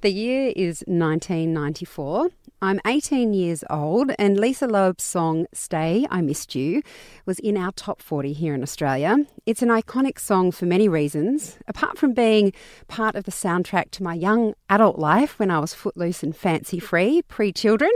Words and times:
The 0.00 0.12
year 0.12 0.52
is 0.54 0.84
1994. 0.86 2.28
I'm 2.62 2.80
18 2.86 3.34
years 3.34 3.64
old, 3.68 4.12
and 4.16 4.38
Lisa 4.38 4.68
Loeb's 4.68 5.02
song 5.02 5.46
Stay, 5.52 6.06
I 6.08 6.20
Missed 6.20 6.54
You 6.54 6.82
was 7.26 7.40
in 7.40 7.56
our 7.56 7.72
top 7.72 8.00
40 8.00 8.32
here 8.32 8.54
in 8.54 8.62
Australia. 8.62 9.16
It's 9.44 9.60
an 9.60 9.70
iconic 9.70 10.20
song 10.20 10.52
for 10.52 10.66
many 10.66 10.88
reasons. 10.88 11.58
Apart 11.66 11.98
from 11.98 12.12
being 12.12 12.52
part 12.86 13.16
of 13.16 13.24
the 13.24 13.32
soundtrack 13.32 13.90
to 13.90 14.04
my 14.04 14.14
young 14.14 14.54
adult 14.70 15.00
life 15.00 15.36
when 15.40 15.50
I 15.50 15.58
was 15.58 15.74
footloose 15.74 16.22
and 16.22 16.36
fancy 16.36 16.78
free, 16.78 17.22
pre 17.22 17.52
children, 17.52 17.90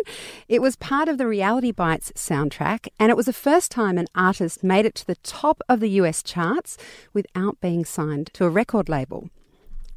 it 0.49 0.61
was 0.61 0.75
part 0.75 1.09
of 1.09 1.19
the 1.19 1.29
Reality 1.29 1.71
Bites 1.71 2.11
soundtrack, 2.17 2.89
and 2.99 3.11
it 3.11 3.17
was 3.17 3.27
the 3.27 3.33
first 3.33 3.71
time 3.71 3.97
an 3.97 4.09
artist 4.17 4.65
made 4.65 4.87
it 4.87 4.97
to 4.97 5.07
the 5.07 5.23
top 5.23 5.63
of 5.69 5.79
the 5.79 5.91
US 5.91 6.21
charts 6.21 6.77
without 7.13 7.61
being 7.61 7.85
signed 7.85 8.31
to 8.33 8.45
a 8.45 8.51
record 8.51 8.89
label. 8.89 9.31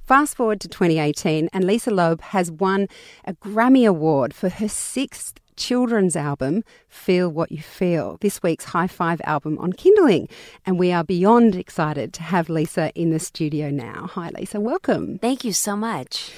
Fast 0.05 0.37
forward 0.37 0.61
to 0.61 0.67
2018, 0.67 1.49
and 1.51 1.63
Lisa 1.65 1.89
Loeb 1.89 2.21
has 2.21 2.51
won 2.51 2.87
a 3.23 3.33
Grammy 3.33 3.89
Award 3.89 4.35
for 4.35 4.49
her 4.49 4.67
sixth 4.67 5.39
children's 5.55 6.15
album, 6.15 6.63
Feel 6.87 7.29
What 7.29 7.51
You 7.51 7.63
Feel, 7.63 8.17
this 8.21 8.43
week's 8.43 8.65
High 8.65 8.85
Five 8.85 9.19
album 9.23 9.57
on 9.57 9.73
Kinderling. 9.73 10.29
And 10.63 10.77
we 10.77 10.91
are 10.91 11.03
beyond 11.03 11.55
excited 11.55 12.13
to 12.13 12.21
have 12.21 12.49
Lisa 12.49 12.91
in 12.93 13.09
the 13.09 13.17
studio 13.17 13.71
now. 13.71 14.11
Hi, 14.13 14.29
Lisa, 14.37 14.59
welcome. 14.59 15.17
Thank 15.17 15.43
you 15.43 15.53
so 15.53 15.75
much. 15.75 16.31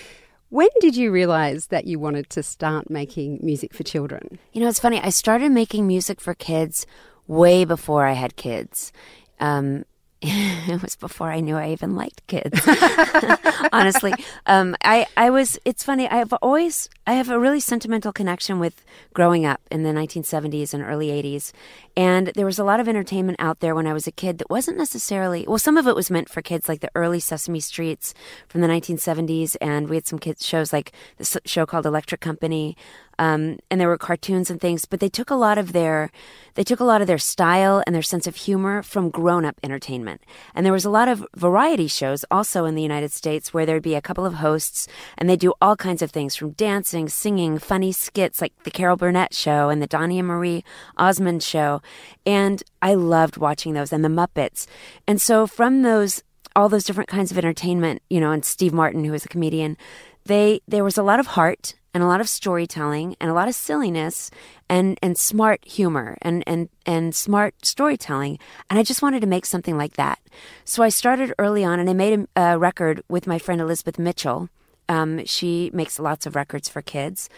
When 0.47 0.69
did 0.79 0.95
you 0.95 1.11
realize 1.11 1.67
that 1.67 1.87
you 1.87 1.99
wanted 1.99 2.29
to 2.29 2.43
start 2.43 2.89
making 2.89 3.39
music 3.43 3.73
for 3.73 3.83
children? 3.83 4.39
You 4.53 4.61
know, 4.61 4.69
it's 4.69 4.79
funny. 4.79 5.01
I 5.01 5.09
started 5.09 5.51
making 5.51 5.85
music 5.85 6.21
for 6.21 6.33
kids 6.33 6.85
way 7.27 7.65
before 7.65 8.05
I 8.05 8.13
had 8.13 8.37
kids. 8.37 8.93
Um, 9.41 9.83
it 10.21 10.81
was 10.81 10.95
before 10.95 11.31
I 11.31 11.41
knew 11.41 11.55
I 11.55 11.69
even 11.69 11.95
liked 11.95 12.25
kids. 12.27 12.59
Honestly, 13.71 14.13
um, 14.47 14.75
I 14.83 15.05
I 15.15 15.29
was. 15.29 15.59
It's 15.63 15.83
funny. 15.83 16.09
I've 16.09 16.33
always 16.41 16.89
I 17.07 17.13
have 17.13 17.29
a 17.29 17.39
really 17.39 17.61
sentimental 17.61 18.11
connection 18.11 18.59
with 18.59 18.83
growing 19.13 19.45
up 19.45 19.61
in 19.71 19.83
the 19.83 19.91
1970s 19.91 20.73
and 20.73 20.83
early 20.83 21.07
80s, 21.07 21.53
and 21.95 22.27
there 22.35 22.45
was 22.45 22.59
a 22.59 22.65
lot 22.65 22.81
of 22.81 22.89
entertainment 22.89 23.39
out 23.39 23.61
there 23.61 23.73
when 23.73 23.87
I 23.87 23.93
was 23.93 24.07
a 24.07 24.11
kid 24.11 24.39
that 24.39 24.49
wasn't 24.49 24.77
necessarily. 24.77 25.45
Well, 25.47 25.57
some 25.57 25.77
of 25.77 25.87
it 25.87 25.95
was 25.95 26.11
meant 26.11 26.27
for 26.27 26.41
kids, 26.41 26.67
like 26.67 26.81
the 26.81 26.91
early 26.95 27.21
Sesame 27.21 27.61
Streets 27.61 28.13
from 28.49 28.59
the 28.59 28.67
1970s, 28.67 29.55
and 29.61 29.87
we 29.87 29.95
had 29.95 30.05
some 30.05 30.19
kids 30.19 30.45
shows 30.45 30.73
like 30.73 30.91
the 31.17 31.39
show 31.45 31.65
called 31.65 31.85
Electric 31.85 32.19
Company. 32.19 32.75
Um, 33.19 33.57
and 33.71 33.81
there 33.81 33.87
were 33.87 33.97
cartoons 33.97 34.51
and 34.51 34.61
things, 34.61 34.85
but 34.85 34.99
they 34.99 35.09
took 35.09 35.29
a 35.29 35.35
lot 35.35 35.57
of 35.57 35.73
their 35.73 36.11
they 36.53 36.63
took 36.63 36.79
a 36.79 36.83
lot 36.83 37.01
of 37.01 37.07
their 37.07 37.19
style 37.19 37.83
and 37.85 37.93
their 37.93 38.01
sense 38.01 38.25
of 38.25 38.35
humor 38.35 38.81
from 38.81 39.11
grown 39.11 39.45
up 39.45 39.59
entertainment. 39.61 40.21
And 40.55 40.65
there 40.65 40.73
was 40.73 40.85
a 40.85 40.89
lot 40.89 41.07
of 41.07 41.25
variety 41.35 41.87
shows 41.87 42.25
also 42.31 42.65
in 42.65 42.73
the 42.73 42.81
United 42.81 43.11
States 43.11 43.53
where 43.53 43.63
there'd 43.63 43.83
be 43.83 43.93
a 43.93 44.01
couple 44.01 44.25
of 44.25 44.35
hosts 44.35 44.87
and 45.19 45.29
they 45.29 45.35
do 45.35 45.53
all 45.61 45.75
kinds 45.75 46.01
of 46.01 46.09
things 46.09 46.35
from 46.35 46.51
dancing, 46.51 46.96
singing, 47.05 47.59
funny 47.59 47.91
skits 47.91 48.41
like 48.41 48.53
the 48.63 48.71
Carol 48.71 48.97
Burnett 48.97 49.33
show 49.33 49.69
and 49.69 49.81
the 49.81 49.87
Donny 49.87 50.17
and 50.17 50.27
Marie 50.27 50.63
Osmond 50.97 51.43
show. 51.43 51.81
And 52.25 52.63
I 52.81 52.95
loved 52.95 53.37
watching 53.37 53.73
those 53.73 53.93
and 53.93 54.03
the 54.03 54.09
Muppets. 54.09 54.65
And 55.07 55.21
so 55.21 55.45
from 55.45 55.83
those 55.83 56.23
all 56.55 56.69
those 56.69 56.85
different 56.85 57.09
kinds 57.09 57.29
of 57.29 57.37
entertainment, 57.37 58.01
you 58.09 58.19
know, 58.19 58.31
and 58.31 58.43
Steve 58.43 58.73
Martin, 58.73 59.03
who 59.03 59.11
was 59.11 59.23
a 59.23 59.29
comedian, 59.29 59.77
they 60.25 60.61
there 60.67 60.83
was 60.83 60.97
a 60.97 61.03
lot 61.03 61.19
of 61.19 61.27
heart 61.27 61.75
and 61.93 62.03
a 62.03 62.07
lot 62.07 62.21
of 62.21 62.29
storytelling 62.29 63.15
and 63.19 63.29
a 63.29 63.33
lot 63.33 63.47
of 63.47 63.55
silliness 63.55 64.29
and 64.69 64.99
and 65.01 65.17
smart 65.17 65.65
humor 65.65 66.17
and 66.21 66.43
and 66.45 66.69
and 66.85 67.15
smart 67.15 67.65
storytelling 67.65 68.37
and 68.69 68.77
I 68.77 68.83
just 68.83 69.01
wanted 69.01 69.21
to 69.21 69.27
make 69.27 69.45
something 69.45 69.77
like 69.77 69.93
that. 69.93 70.19
So 70.65 70.83
I 70.83 70.89
started 70.89 71.33
early 71.39 71.63
on 71.63 71.79
and 71.79 71.89
I 71.89 71.93
made 71.93 72.27
a, 72.35 72.53
a 72.53 72.57
record 72.57 73.01
with 73.09 73.25
my 73.25 73.39
friend 73.39 73.61
Elizabeth 73.61 73.97
Mitchell. 73.97 74.49
Um, 74.89 75.25
she 75.25 75.69
makes 75.73 75.99
lots 75.99 76.25
of 76.25 76.35
records 76.35 76.69
for 76.69 76.81
kids 76.81 77.29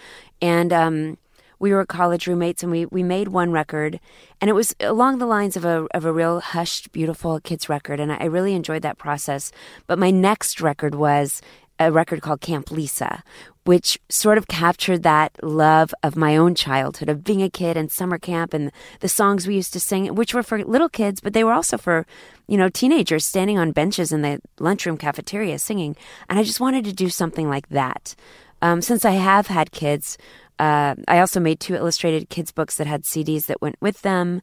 and 0.41 0.71
um, 0.71 1.17
we 1.59 1.73
were 1.73 1.85
college 1.85 2.25
roommates 2.25 2.63
and 2.63 2.71
we, 2.71 2.85
we 2.85 3.03
made 3.03 3.27
one 3.27 3.51
record 3.51 3.99
and 4.39 4.49
it 4.49 4.53
was 4.53 4.73
along 4.79 5.17
the 5.17 5.25
lines 5.25 5.57
of 5.57 5.65
a, 5.65 5.87
of 5.93 6.05
a 6.05 6.13
real 6.13 6.39
hushed, 6.39 6.91
beautiful 6.91 7.39
kids 7.41 7.67
record. 7.67 7.99
And 7.99 8.11
I, 8.11 8.17
I 8.21 8.25
really 8.25 8.53
enjoyed 8.53 8.81
that 8.83 8.97
process. 8.97 9.51
But 9.85 9.99
my 9.99 10.09
next 10.09 10.61
record 10.61 10.95
was 10.95 11.41
a 11.79 11.91
record 11.91 12.21
called 12.21 12.41
Camp 12.41 12.71
Lisa, 12.71 13.23
which 13.63 13.97
sort 14.09 14.37
of 14.37 14.47
captured 14.47 15.03
that 15.03 15.31
love 15.41 15.93
of 16.03 16.15
my 16.15 16.35
own 16.35 16.55
childhood, 16.55 17.09
of 17.09 17.23
being 17.23 17.41
a 17.41 17.49
kid 17.49 17.77
and 17.77 17.91
summer 17.91 18.17
camp 18.17 18.53
and 18.53 18.71
the 18.99 19.07
songs 19.07 19.47
we 19.47 19.55
used 19.55 19.73
to 19.73 19.79
sing, 19.79 20.13
which 20.15 20.33
were 20.33 20.43
for 20.43 20.63
little 20.63 20.89
kids, 20.89 21.21
but 21.21 21.33
they 21.33 21.43
were 21.43 21.53
also 21.53 21.77
for, 21.77 22.05
you 22.47 22.57
know, 22.57 22.69
teenagers 22.69 23.25
standing 23.25 23.57
on 23.57 23.71
benches 23.71 24.11
in 24.11 24.21
the 24.21 24.41
lunchroom 24.59 24.97
cafeteria 24.97 25.57
singing. 25.57 25.95
And 26.27 26.37
I 26.37 26.43
just 26.43 26.59
wanted 26.59 26.83
to 26.85 26.93
do 26.93 27.09
something 27.09 27.47
like 27.47 27.69
that. 27.69 28.15
Um, 28.61 28.81
since 28.81 29.05
I 29.05 29.11
have 29.11 29.47
had 29.47 29.71
kids, 29.71 30.17
uh, 30.57 30.95
I 31.07 31.19
also 31.19 31.39
made 31.39 31.61
two 31.61 31.75
illustrated 31.75 32.29
kids' 32.29 32.51
books 32.51 32.75
that 32.75 32.87
had 32.87 33.03
CDs 33.03 33.45
that 33.45 33.61
went 33.61 33.77
with 33.79 34.01
them 34.01 34.41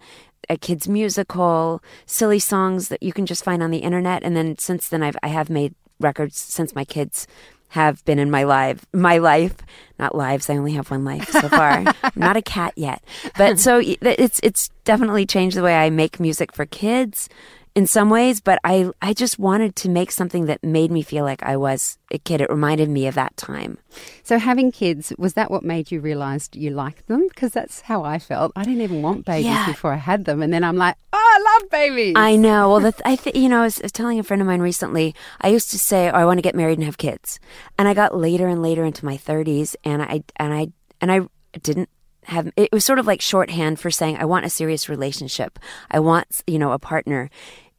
a 0.48 0.56
kids 0.56 0.88
musical, 0.88 1.82
silly 2.06 2.38
songs 2.38 2.88
that 2.88 3.02
you 3.02 3.12
can 3.12 3.26
just 3.26 3.44
find 3.44 3.62
on 3.62 3.70
the 3.70 3.78
internet. 3.78 4.22
And 4.22 4.36
then 4.36 4.56
since 4.58 4.88
then, 4.88 5.02
I've 5.02 5.16
I 5.22 5.28
have 5.28 5.50
made 5.50 5.74
records 6.00 6.36
since 6.36 6.74
my 6.74 6.84
kids 6.84 7.26
have 7.68 8.04
been 8.04 8.18
in 8.18 8.30
my 8.30 8.44
life 8.44 8.86
my 8.92 9.18
life. 9.18 9.56
Not 9.98 10.14
lives 10.14 10.48
i 10.50 10.56
only 10.56 10.72
have 10.72 10.90
one 10.90 11.04
life 11.04 11.28
so 11.30 11.48
far. 11.48 11.70
I'm 12.02 12.12
not 12.14 12.36
a 12.36 12.42
cat 12.42 12.74
yet. 12.76 13.02
But 13.36 13.58
so 13.58 13.80
it's 13.82 14.40
it's 14.42 14.70
definitely 14.84 15.26
changed 15.26 15.56
the 15.56 15.62
way 15.62 15.76
i 15.76 15.90
make 15.90 16.20
music 16.20 16.52
for 16.52 16.64
kids 16.66 17.28
in 17.76 17.86
some 17.86 18.08
ways, 18.08 18.40
but 18.40 18.58
I, 18.64 18.90
I 19.02 19.12
just 19.12 19.38
wanted 19.38 19.76
to 19.76 19.90
make 19.90 20.10
something 20.10 20.46
that 20.46 20.64
made 20.64 20.90
me 20.90 21.02
feel 21.02 21.24
like 21.24 21.42
I 21.42 21.58
was 21.58 21.98
a 22.10 22.16
kid. 22.16 22.40
It 22.40 22.48
reminded 22.48 22.88
me 22.88 23.06
of 23.06 23.14
that 23.16 23.36
time. 23.36 23.76
So, 24.22 24.38
having 24.38 24.72
kids, 24.72 25.12
was 25.18 25.34
that 25.34 25.50
what 25.50 25.62
made 25.62 25.90
you 25.90 26.00
realize 26.00 26.48
you 26.54 26.70
liked 26.70 27.06
them? 27.06 27.28
Because 27.28 27.52
that's 27.52 27.82
how 27.82 28.02
I 28.02 28.18
felt. 28.18 28.52
I 28.56 28.64
didn't 28.64 28.80
even 28.80 29.02
want 29.02 29.26
babies 29.26 29.44
yeah. 29.44 29.66
before 29.66 29.92
I 29.92 29.96
had 29.96 30.24
them. 30.24 30.40
And 30.40 30.54
then 30.54 30.64
I'm 30.64 30.78
like, 30.78 30.96
oh, 31.12 31.18
I 31.18 31.58
love 31.60 31.70
babies. 31.70 32.14
I 32.16 32.36
know. 32.36 32.70
Well, 32.70 32.80
the, 32.80 32.94
I 33.04 33.16
th- 33.16 33.36
you 33.36 33.50
know, 33.50 33.60
I 33.60 33.64
was, 33.64 33.78
I 33.80 33.84
was 33.84 33.92
telling 33.92 34.18
a 34.18 34.22
friend 34.22 34.40
of 34.40 34.48
mine 34.48 34.62
recently, 34.62 35.14
I 35.42 35.48
used 35.48 35.70
to 35.72 35.78
say, 35.78 36.08
oh, 36.08 36.14
I 36.14 36.24
want 36.24 36.38
to 36.38 36.42
get 36.42 36.54
married 36.54 36.78
and 36.78 36.84
have 36.86 36.96
kids. 36.96 37.38
And 37.78 37.86
I 37.86 37.92
got 37.92 38.16
later 38.16 38.48
and 38.48 38.62
later 38.62 38.86
into 38.86 39.04
my 39.04 39.18
30s, 39.18 39.76
and 39.84 40.00
I, 40.00 40.24
and 40.36 40.54
I, 40.54 40.68
and 41.02 41.12
I 41.12 41.20
didn't 41.60 41.90
have 42.24 42.50
it 42.56 42.72
was 42.72 42.84
sort 42.84 42.98
of 42.98 43.06
like 43.06 43.20
shorthand 43.20 43.78
for 43.78 43.88
saying 43.88 44.16
I 44.16 44.24
want 44.24 44.44
a 44.44 44.50
serious 44.50 44.88
relationship. 44.88 45.60
I 45.92 46.00
want, 46.00 46.42
you 46.46 46.58
know, 46.58 46.72
a 46.72 46.78
partner 46.78 47.30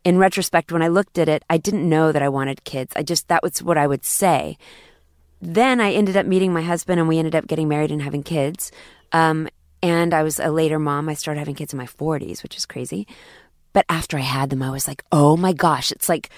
in 0.07 0.17
retrospect, 0.17 0.71
when 0.71 0.81
I 0.81 0.87
looked 0.87 1.17
at 1.17 1.27
it, 1.27 1.43
I 1.49 1.57
didn't 1.57 1.89
know 1.89 2.13
that 2.13 2.21
I 2.21 2.29
wanted 2.29 2.63
kids. 2.63 2.93
I 2.95 3.03
just, 3.03 3.27
that 3.27 3.43
was 3.43 3.61
what 3.61 3.77
I 3.77 3.85
would 3.85 4.05
say. 4.05 4.57
Then 5.41 5.81
I 5.81 5.91
ended 5.91 6.15
up 6.15 6.25
meeting 6.25 6.53
my 6.53 6.61
husband 6.61 6.97
and 6.97 7.09
we 7.09 7.17
ended 7.17 7.35
up 7.35 7.45
getting 7.45 7.67
married 7.67 7.91
and 7.91 8.01
having 8.01 8.23
kids. 8.23 8.71
Um, 9.11 9.49
and 9.83 10.13
I 10.13 10.23
was 10.23 10.39
a 10.39 10.49
later 10.49 10.79
mom. 10.79 11.09
I 11.09 11.13
started 11.13 11.39
having 11.39 11.55
kids 11.55 11.73
in 11.73 11.77
my 11.77 11.87
40s, 11.87 12.41
which 12.41 12.55
is 12.55 12.65
crazy. 12.65 13.05
But 13.73 13.85
after 13.89 14.17
I 14.17 14.21
had 14.21 14.49
them, 14.49 14.63
I 14.63 14.69
was 14.69 14.87
like, 14.87 15.03
oh 15.11 15.35
my 15.35 15.51
gosh, 15.51 15.91
it's 15.91 16.07
like 16.07 16.29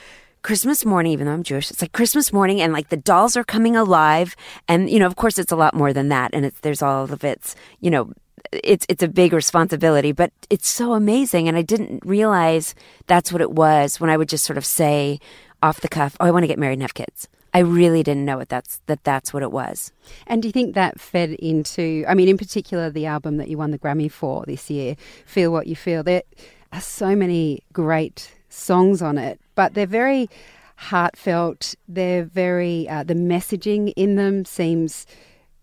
Christmas 0.41 0.84
morning, 0.84 1.12
even 1.12 1.28
though 1.28 1.34
I'm 1.34 1.44
Jewish, 1.44 1.69
it's 1.69 1.84
like 1.84 1.91
Christmas 1.91 2.34
morning 2.34 2.62
and 2.62 2.74
like 2.74 2.90
the 2.90 2.97
dolls 2.97 3.38
are 3.38 3.44
coming 3.44 3.75
alive. 3.75 4.36
And, 4.68 4.89
you 4.89 4.98
know, 4.98 5.06
of 5.06 5.16
course, 5.16 5.38
it's 5.38 5.51
a 5.51 5.56
lot 5.56 5.75
more 5.75 5.94
than 5.94 6.10
that. 6.10 6.31
And 6.33 6.44
it's, 6.44 6.60
there's 6.62 6.81
all 6.81 7.04
of 7.04 7.24
its, 7.24 7.56
you 7.81 7.92
know, 7.92 8.13
it's 8.51 8.86
it's 8.89 9.03
a 9.03 9.07
big 9.07 9.33
responsibility, 9.33 10.12
but 10.12 10.31
it's 10.50 10.68
so 10.69 10.94
amazing. 10.94 11.47
And 11.47 11.57
I 11.57 11.62
didn't 11.62 12.03
realize 12.06 12.75
that's 13.07 13.31
what 13.31 13.41
it 13.41 13.51
was 13.51 14.00
when 14.00 14.09
I 14.09 14.18
would 14.18 14.30
just 14.30 14.45
sort 14.45 14.57
of 14.57 14.65
say 14.65 15.19
off 15.62 15.81
the 15.81 15.89
cuff, 15.89 16.15
"Oh, 16.19 16.25
I 16.25 16.31
want 16.31 16.44
to 16.44 16.47
get 16.47 16.59
married 16.59 16.74
and 16.74 16.81
have 16.81 16.94
kids." 16.94 17.27
I 17.53 17.59
really 17.59 18.03
didn't 18.03 18.25
know 18.25 18.39
it. 18.39 18.50
That's 18.50 18.81
that. 18.86 19.03
That's 19.03 19.33
what 19.33 19.44
it 19.44 19.51
was. 19.51 19.91
And 20.27 20.41
do 20.41 20.47
you 20.47 20.51
think 20.51 20.75
that 20.75 21.00
fed 21.00 21.31
into? 21.31 22.06
I 22.07 22.13
mean, 22.13 22.27
in 22.27 22.38
particular, 22.38 22.89
the 22.89 23.06
album 23.06 23.38
that 23.38 23.47
you 23.47 23.57
won 23.57 23.71
the 23.71 23.80
Grammy 23.80 24.12
for 24.12 24.44
this 24.45 24.69
year, 24.69 24.95
"Feel 25.25 25.51
What 25.51 25.68
You 25.68 25.75
Feel." 25.75 26.03
There 26.03 26.24
are 26.71 26.81
so 26.81 27.15
many 27.15 27.63
great 27.74 28.31
songs 28.50 29.01
on 29.01 29.18
it, 29.18 29.39
but 29.56 29.74
they're 29.74 29.88
very 29.88 30.30
heartfelt. 30.75 31.75
They're 31.88 32.24
very 32.24 32.88
uh, 32.88 33.03
the 33.03 33.15
messaging 33.15 33.94
in 33.95 34.15
them 34.15 34.45
seems 34.45 35.06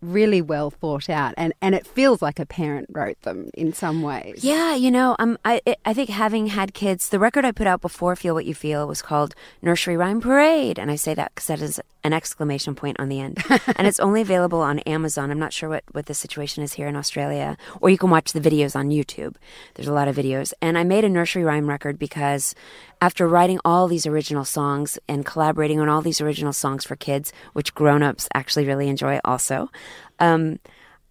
really 0.07 0.41
well 0.41 0.71
thought 0.71 1.11
out, 1.11 1.35
and, 1.37 1.53
and 1.61 1.75
it 1.75 1.87
feels 1.87 2.23
like 2.23 2.39
a 2.39 2.47
parent 2.47 2.89
wrote 2.91 3.21
them 3.23 3.51
in 3.55 3.73
some 3.73 4.03
ways. 4.03 4.45
Yeah, 4.45 4.75
you 4.75 4.91
know, 4.91 5.17
um, 5.19 5.39
I 5.45 5.61
I 5.85 5.93
think 5.93 6.11
having 6.11 6.49
had 6.49 6.75
kids, 6.75 7.09
the 7.09 7.19
record 7.19 7.45
I 7.45 7.53
put 7.53 7.67
out 7.67 7.81
before 7.81 8.17
"Feel 8.17 8.35
What 8.35 8.47
You 8.47 8.55
Feel" 8.55 8.87
was 8.87 9.03
called 9.03 9.35
"Nursery 9.63 9.97
Rhyme 9.97 10.21
Parade," 10.21 10.79
and 10.79 10.91
I 10.91 10.97
say 10.97 11.15
that 11.15 11.35
because 11.35 11.49
that 11.49 11.61
is 11.61 11.81
an 12.05 12.13
exclamation 12.13 12.75
point 12.75 12.99
on 13.01 13.09
the 13.09 13.21
end, 13.21 13.43
and 13.77 13.87
it's 13.87 14.01
only 14.01 14.21
available 14.21 14.61
on 14.61 14.79
Amazon. 14.81 15.31
I'm 15.31 15.39
not 15.39 15.53
sure 15.53 15.69
what 15.69 15.85
what 15.93 16.07
the 16.07 16.15
situation 16.15 16.63
is 16.63 16.75
here 16.75 16.89
in 16.89 16.97
Australia, 16.97 17.57
or 17.81 17.91
you 17.91 17.99
can 17.99 18.11
watch 18.11 18.33
the 18.33 18.41
videos 18.41 18.77
on 18.77 18.91
YouTube. 18.91 19.35
There's 19.75 19.89
a 19.89 19.93
lot 19.93 20.09
of 20.09 20.17
videos, 20.17 20.53
and 20.63 20.79
I 20.79 20.85
made 20.85 21.05
a 21.05 21.09
nursery 21.09 21.45
rhyme 21.45 21.69
record 21.69 21.99
because 21.99 22.55
after 23.01 23.29
writing 23.29 23.61
all 23.65 23.89
these 23.89 24.07
original 24.07 24.45
songs 24.45 24.99
and 25.09 25.27
collaborating 25.27 25.81
on 25.81 25.89
all 25.89 26.03
these 26.03 26.21
original 26.21 26.53
songs 26.53 26.85
for 26.85 26.97
kids, 26.97 27.33
which 27.53 27.75
grown-ups 27.75 28.29
actually 28.35 28.67
really 28.67 28.89
enjoy 28.89 29.21
also. 29.25 29.71
Um, 30.19 30.59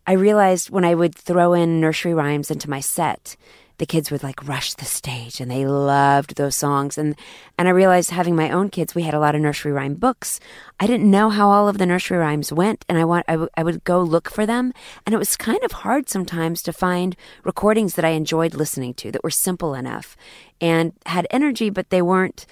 I 0.07 0.13
realized 0.13 0.69
when 0.69 0.85
I 0.85 0.95
would 0.95 1.15
throw 1.15 1.53
in 1.53 1.79
nursery 1.79 2.13
rhymes 2.13 2.51
into 2.51 2.69
my 2.69 2.79
set, 2.79 3.35
the 3.77 3.85
kids 3.85 4.11
would 4.11 4.23
like 4.23 4.47
rush 4.47 4.73
the 4.73 4.85
stage 4.85 5.39
and 5.39 5.49
they 5.49 5.65
loved 5.65 6.35
those 6.35 6.55
songs. 6.55 6.97
And 6.97 7.15
and 7.57 7.67
I 7.67 7.71
realized 7.71 8.11
having 8.11 8.35
my 8.35 8.49
own 8.49 8.69
kids 8.69 8.95
we 8.95 9.03
had 9.03 9.13
a 9.13 9.19
lot 9.19 9.35
of 9.35 9.41
nursery 9.41 9.71
rhyme 9.71 9.95
books. 9.95 10.39
I 10.79 10.87
didn't 10.87 11.09
know 11.09 11.29
how 11.29 11.49
all 11.49 11.67
of 11.67 11.77
the 11.77 11.85
nursery 11.85 12.17
rhymes 12.17 12.51
went 12.51 12.85
and 12.87 12.97
I 12.97 13.05
want 13.05 13.25
I, 13.27 13.33
w- 13.33 13.49
I 13.57 13.63
would 13.63 13.83
go 13.83 14.01
look 14.01 14.29
for 14.29 14.45
them. 14.45 14.73
And 15.05 15.13
it 15.13 15.19
was 15.19 15.35
kind 15.35 15.63
of 15.63 15.71
hard 15.71 16.09
sometimes 16.09 16.61
to 16.63 16.73
find 16.73 17.15
recordings 17.43 17.95
that 17.95 18.05
I 18.05 18.09
enjoyed 18.09 18.53
listening 18.53 18.93
to 18.95 19.11
that 19.11 19.23
were 19.23 19.31
simple 19.31 19.73
enough 19.73 20.15
and 20.61 20.93
had 21.05 21.27
energy 21.29 21.69
but 21.69 21.89
they 21.89 22.01
weren't 22.01 22.45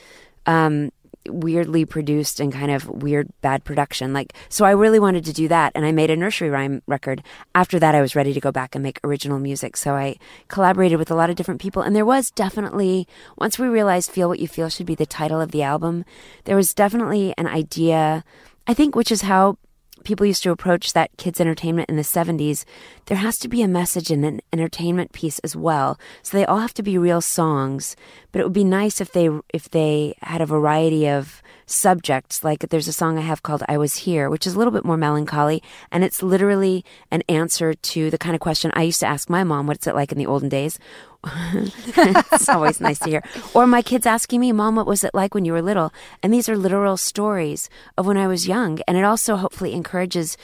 um, 0.45 0.91
weirdly 1.29 1.85
produced 1.85 2.39
and 2.39 2.51
kind 2.51 2.71
of 2.71 2.87
weird 2.87 3.29
bad 3.41 3.63
production. 3.63 4.13
Like 4.13 4.33
so 4.49 4.65
I 4.65 4.71
really 4.71 4.99
wanted 4.99 5.25
to 5.25 5.33
do 5.33 5.47
that 5.47 5.71
and 5.75 5.85
I 5.85 5.91
made 5.91 6.09
a 6.09 6.15
nursery 6.15 6.49
rhyme 6.49 6.81
record. 6.87 7.23
After 7.55 7.79
that 7.79 7.95
I 7.95 8.01
was 8.01 8.15
ready 8.15 8.33
to 8.33 8.39
go 8.39 8.51
back 8.51 8.75
and 8.75 8.83
make 8.83 8.99
original 9.03 9.39
music. 9.39 9.77
So 9.77 9.93
I 9.93 10.17
collaborated 10.47 10.99
with 10.99 11.11
a 11.11 11.15
lot 11.15 11.29
of 11.29 11.35
different 11.35 11.61
people 11.61 11.81
and 11.81 11.95
there 11.95 12.05
was 12.05 12.31
definitely 12.31 13.07
once 13.37 13.57
we 13.57 13.67
realized 13.67 14.11
Feel 14.11 14.29
What 14.29 14.39
You 14.39 14.47
Feel 14.47 14.69
should 14.69 14.85
be 14.85 14.95
the 14.95 15.05
title 15.05 15.41
of 15.41 15.51
the 15.51 15.63
album, 15.63 16.05
there 16.45 16.55
was 16.55 16.73
definitely 16.73 17.33
an 17.37 17.47
idea 17.47 18.23
I 18.67 18.73
think 18.73 18.95
which 18.95 19.11
is 19.11 19.21
how 19.21 19.57
people 20.03 20.25
used 20.25 20.43
to 20.43 20.51
approach 20.51 20.93
that 20.93 21.15
kids 21.17 21.39
entertainment 21.39 21.89
in 21.89 21.95
the 21.95 22.01
70s, 22.01 22.65
there 23.05 23.17
has 23.17 23.37
to 23.39 23.47
be 23.47 23.61
a 23.61 23.67
message 23.67 24.11
and 24.11 24.25
an 24.25 24.41
entertainment 24.51 25.11
piece 25.11 25.39
as 25.39 25.55
well. 25.55 25.99
So 26.21 26.37
they 26.37 26.45
all 26.45 26.59
have 26.59 26.73
to 26.75 26.83
be 26.83 26.97
real 26.97 27.21
songs, 27.21 27.95
but 28.31 28.39
it 28.39 28.43
would 28.43 28.53
be 28.53 28.63
nice 28.63 29.01
if 29.01 29.11
they 29.11 29.29
if 29.53 29.69
they 29.69 30.15
had 30.21 30.41
a 30.41 30.45
variety 30.45 31.07
of 31.07 31.41
subjects. 31.65 32.43
Like 32.43 32.69
there's 32.69 32.87
a 32.87 32.93
song 32.93 33.17
I 33.17 33.21
have 33.21 33.43
called 33.43 33.63
I 33.67 33.77
Was 33.77 33.97
Here, 33.97 34.29
which 34.29 34.47
is 34.47 34.55
a 34.55 34.57
little 34.57 34.73
bit 34.73 34.85
more 34.85 34.97
melancholy, 34.97 35.61
and 35.91 36.03
it's 36.03 36.23
literally 36.23 36.85
an 37.11 37.23
answer 37.27 37.73
to 37.73 38.09
the 38.09 38.17
kind 38.17 38.35
of 38.35 38.41
question 38.41 38.71
I 38.73 38.83
used 38.83 38.99
to 39.01 39.07
ask 39.07 39.29
my 39.29 39.43
mom, 39.43 39.67
what's 39.67 39.87
it 39.87 39.95
like 39.95 40.11
in 40.11 40.17
the 40.17 40.27
olden 40.27 40.49
days? 40.49 40.79
it's 41.25 42.49
always 42.49 42.81
nice 42.81 42.99
to 42.99 43.09
hear. 43.09 43.23
Or 43.53 43.65
my 43.65 43.81
kids 43.81 44.05
asking 44.05 44.41
me, 44.41 44.51
Mom, 44.51 44.75
what 44.75 44.87
was 44.87 45.03
it 45.03 45.13
like 45.13 45.33
when 45.33 45.45
you 45.45 45.53
were 45.53 45.61
little? 45.61 45.93
And 46.21 46.33
these 46.33 46.49
are 46.49 46.57
literal 46.57 46.97
stories 46.97 47.69
of 47.97 48.05
when 48.05 48.17
I 48.17 48.27
was 48.27 48.47
young. 48.47 48.79
And 48.87 48.97
it 48.97 49.03
also 49.03 49.37
hopefully 49.37 49.73
encourages 49.73 50.37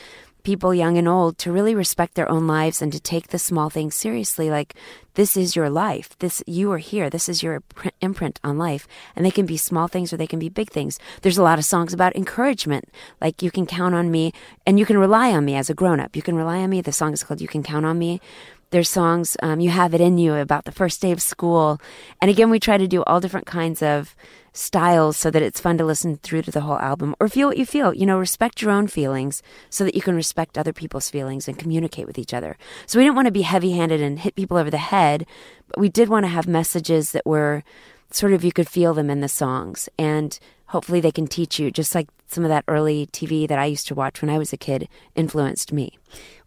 people 0.44 0.74
young 0.74 0.98
and 0.98 1.08
old 1.08 1.38
to 1.38 1.52
really 1.52 1.76
respect 1.76 2.16
their 2.16 2.30
own 2.30 2.48
lives 2.48 2.81
and 2.81 2.94
to 2.94 3.00
take 3.00 3.28
the 3.28 3.38
small 3.38 3.70
things 3.70 3.94
seriously 3.94 4.50
like 4.50 4.74
this 5.16 5.36
is 5.36 5.56
your 5.56 5.70
life. 5.70 6.18
This 6.20 6.42
you 6.48 6.72
are 6.72 6.78
here. 6.78 7.10
This 7.10 7.28
is 7.28 7.44
your 7.44 7.62
imprint 8.00 8.40
on 8.42 8.58
life. 8.58 8.88
And 9.16 9.25
they 9.25 9.32
can 9.32 9.46
be 9.46 9.58
small 9.58 9.90
things 9.90 10.14
or 10.14 10.18
they 10.18 10.28
can 10.28 10.40
be 10.40 10.48
big 10.48 10.70
things. 10.70 10.98
There's 11.22 11.38
a 11.38 11.44
lot 11.44 11.60
of 11.60 11.66
songs 11.66 11.94
about 11.94 12.16
encouragement. 12.16 12.86
Like 13.20 13.44
you 13.44 13.52
can 13.52 13.66
count 13.66 13.96
on 13.96 14.12
me 14.12 14.32
and 14.66 14.80
you 14.80 14.86
can 14.86 14.98
rely 14.98 15.32
on 15.34 15.44
me 15.44 15.56
as 15.56 15.70
a 15.70 15.74
grown 15.74 16.00
up 16.00 16.16
you 16.16 16.22
can 16.22 16.36
rely 16.36 16.60
on 16.60 16.70
me. 16.70 16.80
The 16.80 16.94
song 16.94 17.12
is 17.12 17.24
called 17.24 17.42
you 17.42 17.48
can 17.48 17.64
count 17.64 17.86
on 17.86 18.00
me 18.00 18.22
there's 18.71 18.89
songs, 18.89 19.36
um, 19.42 19.60
You 19.60 19.69
Have 19.71 19.94
It 19.94 20.01
In 20.01 20.18
You, 20.18 20.36
about 20.36 20.66
the 20.66 20.71
first 20.71 21.01
day 21.01 21.12
of 21.12 21.21
school. 21.21 21.81
And 22.21 22.30
again, 22.30 22.50
we 22.50 22.60
try 22.60 22.77
to 22.77 22.88
do 22.88 23.04
all 23.04 23.19
different 23.19 23.48
kinds 23.48 23.81
of 23.81 24.16
styles 24.54 25.18
so 25.18 25.31
that 25.31 25.42
it's 25.42 25.60
fun 25.60 25.77
to 25.77 25.86
listen 25.86 26.18
through 26.18 26.44
to 26.44 26.51
the 26.51 26.62
whole 26.62 26.80
album 26.80 27.16
or 27.19 27.30
feel 27.30 27.48
what 27.48 27.57
you 27.57 27.66
feel. 27.66 27.94
You 27.94 28.06
know, 28.06 28.19
respect 28.19 28.62
your 28.62 28.71
own 28.71 28.88
feelings 28.88 29.42
so 29.69 29.83
that 29.83 29.95
you 29.95 30.01
can 30.01 30.16
respect 30.16 30.57
other 30.57 30.74
people's 30.74 31.10
feelings 31.10 31.48
and 31.48 31.57
communicate 31.57 32.07
with 32.07 32.19
each 32.19 32.33
other. 32.33 32.57
So 32.86 33.00
we 33.00 33.06
didn't 33.06 33.16
want 33.16 33.27
to 33.27 33.31
be 33.31 33.42
heavy 33.42 33.71
handed 33.71 34.01
and 34.01 34.19
hit 34.19 34.36
people 34.36 34.57
over 34.57 34.69
the 34.69 34.77
head, 34.77 35.25
but 35.68 35.80
we 35.80 35.89
did 35.89 36.10
want 36.10 36.25
to 36.25 36.30
have 36.30 36.48
messages 36.48 37.12
that 37.12 37.25
were 37.25 37.63
sort 38.12 38.34
of 38.34 38.44
you 38.44 38.52
could 38.52 38.68
feel 38.68 38.94
them 38.94 39.10
in 39.10 39.22
the 39.22 39.30
songs. 39.30 39.90
And 39.98 40.38
hopefully 40.70 41.02
they 41.02 41.12
can 41.12 41.28
teach 41.28 41.60
you, 41.60 41.72
just 41.72 41.96
like 41.96 42.08
some 42.28 42.44
of 42.44 42.50
that 42.50 42.64
early 42.68 43.08
TV 43.08 43.48
that 43.48 43.58
I 43.58 43.66
used 43.66 43.88
to 43.88 43.96
watch 43.96 44.22
when 44.22 44.30
I 44.30 44.38
was 44.38 44.54
a 44.54 44.58
kid 44.58 44.88
influenced 45.16 45.74
me. 45.74 45.98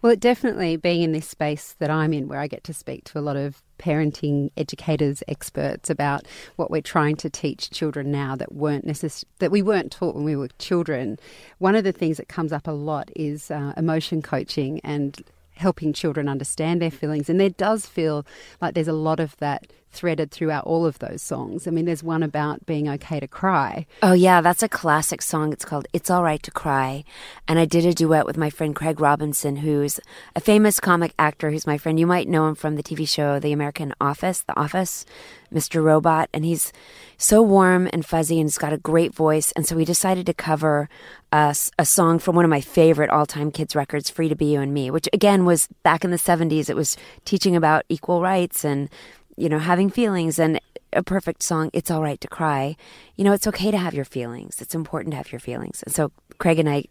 Well, 0.01 0.13
it 0.13 0.21
definitely 0.21 0.77
being 0.77 1.03
in 1.03 1.13
this 1.13 1.29
space 1.29 1.75
that 1.81 1.91
I'm 1.91 2.13
in, 2.13 2.29
where 2.29 2.39
I 2.39 2.47
get 2.47 2.63
to 2.65 2.75
speak 2.75 3.05
to 3.05 3.19
a 3.19 3.21
lot 3.21 3.37
of 3.37 3.63
parenting 3.79 4.51
educators, 4.57 5.25
experts 5.27 5.91
about 5.91 6.27
what 6.55 6.71
we're 6.71 6.83
trying 6.83 7.17
to 7.17 7.31
teach 7.31 7.71
children 7.71 8.13
now 8.13 8.37
that 8.37 8.53
weren't 8.53 8.87
necess- 8.87 9.25
that 9.41 9.51
we 9.51 9.61
weren't 9.61 9.91
taught 9.91 10.15
when 10.15 10.25
we 10.25 10.37
were 10.37 10.49
children. 10.59 11.19
One 11.59 11.75
of 11.75 11.83
the 11.83 11.93
things 11.93 12.17
that 12.19 12.29
comes 12.29 12.53
up 12.53 12.69
a 12.69 12.73
lot 12.73 13.11
is 13.17 13.51
uh, 13.51 13.73
emotion 13.77 14.23
coaching 14.23 14.81
and 14.85 15.21
helping 15.55 15.93
children 15.93 16.29
understand 16.29 16.81
their 16.81 16.91
feelings, 16.93 17.29
and 17.29 17.41
there 17.41 17.51
does 17.51 17.87
feel 17.87 18.25
like 18.61 18.75
there's 18.75 18.87
a 18.87 18.93
lot 18.93 19.19
of 19.19 19.37
that 19.39 19.67
threaded 19.93 20.31
throughout 20.31 20.65
all 20.65 20.87
of 20.87 20.99
those 20.99 21.23
songs. 21.23 21.67
I 21.67 21.71
mean, 21.71 21.85
there's 21.85 22.03
one 22.03 22.23
about 22.23 22.65
being 22.67 22.89
okay 22.89 23.21
to 23.21 23.29
cry. 23.29 23.87
Oh, 24.03 24.15
yeah, 24.15 24.41
that's 24.41 24.63
a 24.63 24.69
classic 24.69 25.23
song. 25.23 25.53
It's 25.53 25.65
called 25.65 25.87
It's 25.93 26.11
All 26.11 26.23
Right 26.23 26.43
to 26.43 26.51
Cry. 26.51 27.05
And 27.47 27.59
I 27.59 27.65
did 27.65 27.85
a 27.85 27.93
duet 27.93 28.27
with 28.27 28.37
my 28.37 28.51
friend 28.51 28.75
Craig 28.75 29.01
Robinson, 29.01 29.57
who's 29.57 30.01
a 30.35 30.41
famous 30.41 30.81
comic 30.81 31.13
actor 31.19 31.51
who's 31.51 31.67
my 31.67 31.79
friend. 31.79 32.01
You 32.01 32.07
might 32.07 32.29
know 32.29 32.49
him 32.49 32.55
from 32.55 32.77
the 32.77 32.83
TV 32.83 33.07
show 33.07 33.39
The 33.39 33.53
American 33.53 33.95
Office, 34.01 34.43
The 34.43 34.59
Office, 34.59 35.05
Mr. 35.53 35.83
Robot. 35.83 36.29
And 36.33 36.45
he's 36.45 36.73
so 37.19 37.43
warm 37.43 37.89
and 37.93 38.05
fuzzy 38.05 38.41
and 38.41 38.49
he's 38.49 38.59
got 38.59 38.73
a 38.73 38.79
great 38.79 39.15
voice. 39.15 39.53
And 39.53 39.67
so 39.67 39.77
we 39.77 39.85
decided 39.85 40.27
to 40.27 40.35
cover 40.35 40.89
a, 41.33 41.55
a 41.79 41.85
song 41.85 42.19
from 42.19 42.37
one 42.37 42.45
of 42.45 42.51
my 42.51 42.61
favorite 42.61 43.11
all 43.11 43.27
time 43.27 43.51
kids' 43.51 43.77
records, 43.77 44.11
Free 44.11 44.29
to 44.29 44.37
Be 44.37 44.53
You 44.53 44.61
and 44.61 44.73
Me, 44.73 44.91
which 44.91 45.09
again 45.13 45.45
was 45.45 45.69
back 45.83 46.05
in 46.05 46.11
the 46.11 46.17
70s. 46.17 46.69
It 46.69 46.77
was 46.77 46.97
teaching 47.25 47.57
about 47.57 47.85
equal 47.89 48.21
rights 48.21 48.65
and 48.65 48.89
you 49.37 49.49
know, 49.49 49.59
having 49.59 49.91
feelings 49.91 50.39
and 50.39 50.61
a 50.93 51.03
perfect 51.03 51.43
song, 51.43 51.71
It's 51.73 51.91
All 51.91 52.03
Right 52.03 52.21
to 52.21 52.29
Cry. 52.29 52.77
You 53.17 53.25
know, 53.25 53.33
it's 53.33 53.47
okay 53.47 53.71
to 53.71 53.79
have 53.79 53.95
your 53.95 54.05
feelings. 54.05 54.61
It's 54.61 54.75
important 54.75 55.13
to 55.13 55.17
have 55.17 55.33
your 55.33 55.41
feelings. 55.41 55.83
And 55.85 55.95
so 55.95 56.13
Craig 56.39 56.59
and 56.59 56.69
I 56.69 56.85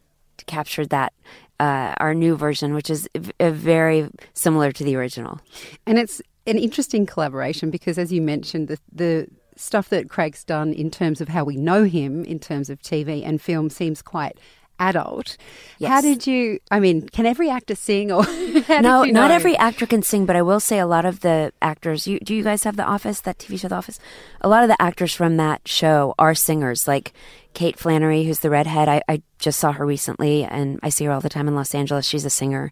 captured 0.48 0.90
that, 0.90 1.14
uh, 1.60 1.94
our 1.98 2.14
new 2.14 2.36
version, 2.36 2.74
which 2.74 2.90
is 2.90 3.08
v- 3.16 3.32
very 3.40 4.10
similar 4.34 4.72
to 4.72 4.84
the 4.84 4.96
original. 4.96 5.40
And 5.86 6.00
it's 6.00 6.22
an 6.48 6.58
interesting 6.58 7.06
collaboration 7.06 7.70
because, 7.70 7.98
as 7.98 8.12
you 8.12 8.22
mentioned, 8.22 8.68
the, 8.68 8.80
the 8.92 9.28
stuff 9.56 9.90
that 9.90 10.10
Craig's 10.10 10.44
done 10.44 10.74
in 10.74 10.90
terms 10.90 11.22
of 11.22 11.28
how 11.28 11.44
we 11.44 11.56
know 11.56 11.84
him 11.84 12.26
in 12.26 12.40
terms 12.40 12.70
of 12.70 12.82
TV 12.82 13.24
and 13.24 13.40
film 13.40 13.70
seems 13.70 14.02
quite 14.02 14.40
adult. 14.81 15.38
Yes. 15.78 15.89
How 15.89 16.01
did 16.01 16.28
you? 16.28 16.60
I 16.69 16.80
mean, 16.80 17.07
can 17.07 17.25
every 17.25 17.50
actor 17.50 17.75
sing? 17.75 18.12
Or 18.12 18.24
no, 18.70 19.03
not 19.03 19.32
every 19.32 19.56
actor 19.56 19.86
can 19.86 20.01
sing, 20.01 20.25
but 20.25 20.36
I 20.36 20.41
will 20.41 20.60
say 20.60 20.79
a 20.79 20.88
lot 20.88 21.06
of 21.06 21.22
the 21.22 21.53
actors. 21.62 22.08
You, 22.08 22.20
do 22.20 22.36
you 22.36 22.44
guys 22.44 22.63
have 22.63 22.75
The 22.75 22.84
Office? 22.84 23.22
That 23.22 23.38
TV 23.38 23.60
show, 23.60 23.67
The 23.67 23.75
Office. 23.75 24.00
A 24.41 24.50
lot 24.50 24.63
of 24.63 24.70
the 24.70 24.82
actors 24.82 25.13
from 25.13 25.38
that 25.38 25.67
show 25.67 26.15
are 26.20 26.36
singers, 26.36 26.88
like 26.88 27.13
Kate 27.53 27.77
Flannery, 27.77 28.24
who's 28.24 28.39
the 28.39 28.50
redhead. 28.50 28.89
I, 28.89 29.01
I 29.08 29.22
just 29.39 29.60
saw 29.60 29.72
her 29.72 29.86
recently, 29.86 30.44
and 30.44 30.79
I 30.84 30.89
see 30.89 31.06
her 31.06 31.12
all 31.12 31.22
the 31.22 31.29
time 31.29 31.48
in 31.48 31.56
Los 31.56 31.75
Angeles. 31.75 32.06
She's 32.06 32.25
a 32.25 32.29
singer. 32.29 32.72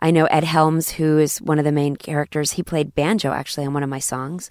I 0.00 0.12
know 0.12 0.26
Ed 0.26 0.44
Helms, 0.44 0.90
who 0.90 1.18
is 1.18 1.42
one 1.42 1.58
of 1.58 1.64
the 1.64 1.72
main 1.72 1.96
characters. 1.96 2.52
He 2.52 2.62
played 2.62 2.94
banjo 2.94 3.32
actually 3.32 3.66
on 3.66 3.74
one 3.74 3.82
of 3.82 3.90
my 3.90 3.98
songs 3.98 4.48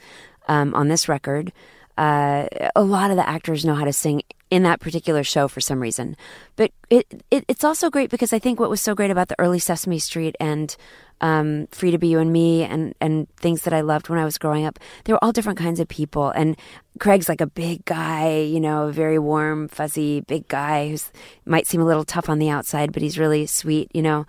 um, 0.48 0.74
on 0.76 0.90
this 0.90 1.08
record. 1.08 1.54
Uh, 1.98 2.48
a 2.76 2.84
lot 2.84 3.10
of 3.10 3.18
the 3.18 3.28
actors 3.28 3.66
know 3.66 3.74
how 3.74 3.86
to 3.86 3.94
sing 3.94 4.22
in 4.50 4.64
that 4.64 4.80
particular 4.80 5.24
show 5.24 5.48
for 5.48 5.62
some 5.62 5.80
reason. 5.80 6.16
But 6.56 6.72
it, 6.90 7.24
it, 7.32 7.46
it's 7.48 7.64
also 7.64 7.90
great 7.90 8.10
because 8.10 8.34
I 8.34 8.40
think 8.40 8.60
what 8.60 8.70
was 8.70 8.82
so 8.82 8.96
great 8.96 9.12
about 9.12 9.28
the 9.28 9.40
early 9.40 9.60
Sesame 9.60 10.00
Street 10.00 10.36
and 10.40 10.76
um, 11.20 11.68
Free 11.72 11.92
to 11.92 11.98
Be 11.98 12.10
You 12.10 12.20
and 12.20 12.32
Me 12.32 12.64
and 12.64 12.94
and 13.02 13.28
things 13.38 13.64
that 13.64 13.74
I 13.74 13.82
loved 13.82 14.10
when 14.10 14.20
I 14.20 14.26
was 14.26 14.38
growing 14.38 14.66
up, 14.66 14.80
they 15.04 15.14
were 15.14 15.24
all 15.24 15.32
different 15.32 15.60
kinds 15.60 15.80
of 15.80 15.88
people. 15.88 16.30
And 16.30 16.56
Craig's 17.00 17.28
like 17.28 17.42
a 17.42 17.48
big 17.48 17.86
guy, 17.86 18.40
you 18.40 18.60
know, 18.60 18.88
a 18.88 18.92
very 18.92 19.20
warm, 19.20 19.68
fuzzy, 19.68 20.22
big 20.22 20.48
guy 20.48 20.90
who 20.90 20.98
might 21.46 21.68
seem 21.68 21.82
a 21.82 21.86
little 21.86 22.06
tough 22.06 22.30
on 22.30 22.40
the 22.40 22.50
outside, 22.50 22.94
but 22.94 23.02
he's 23.02 23.20
really 23.20 23.46
sweet, 23.46 23.90
you 23.94 24.02
know. 24.02 24.26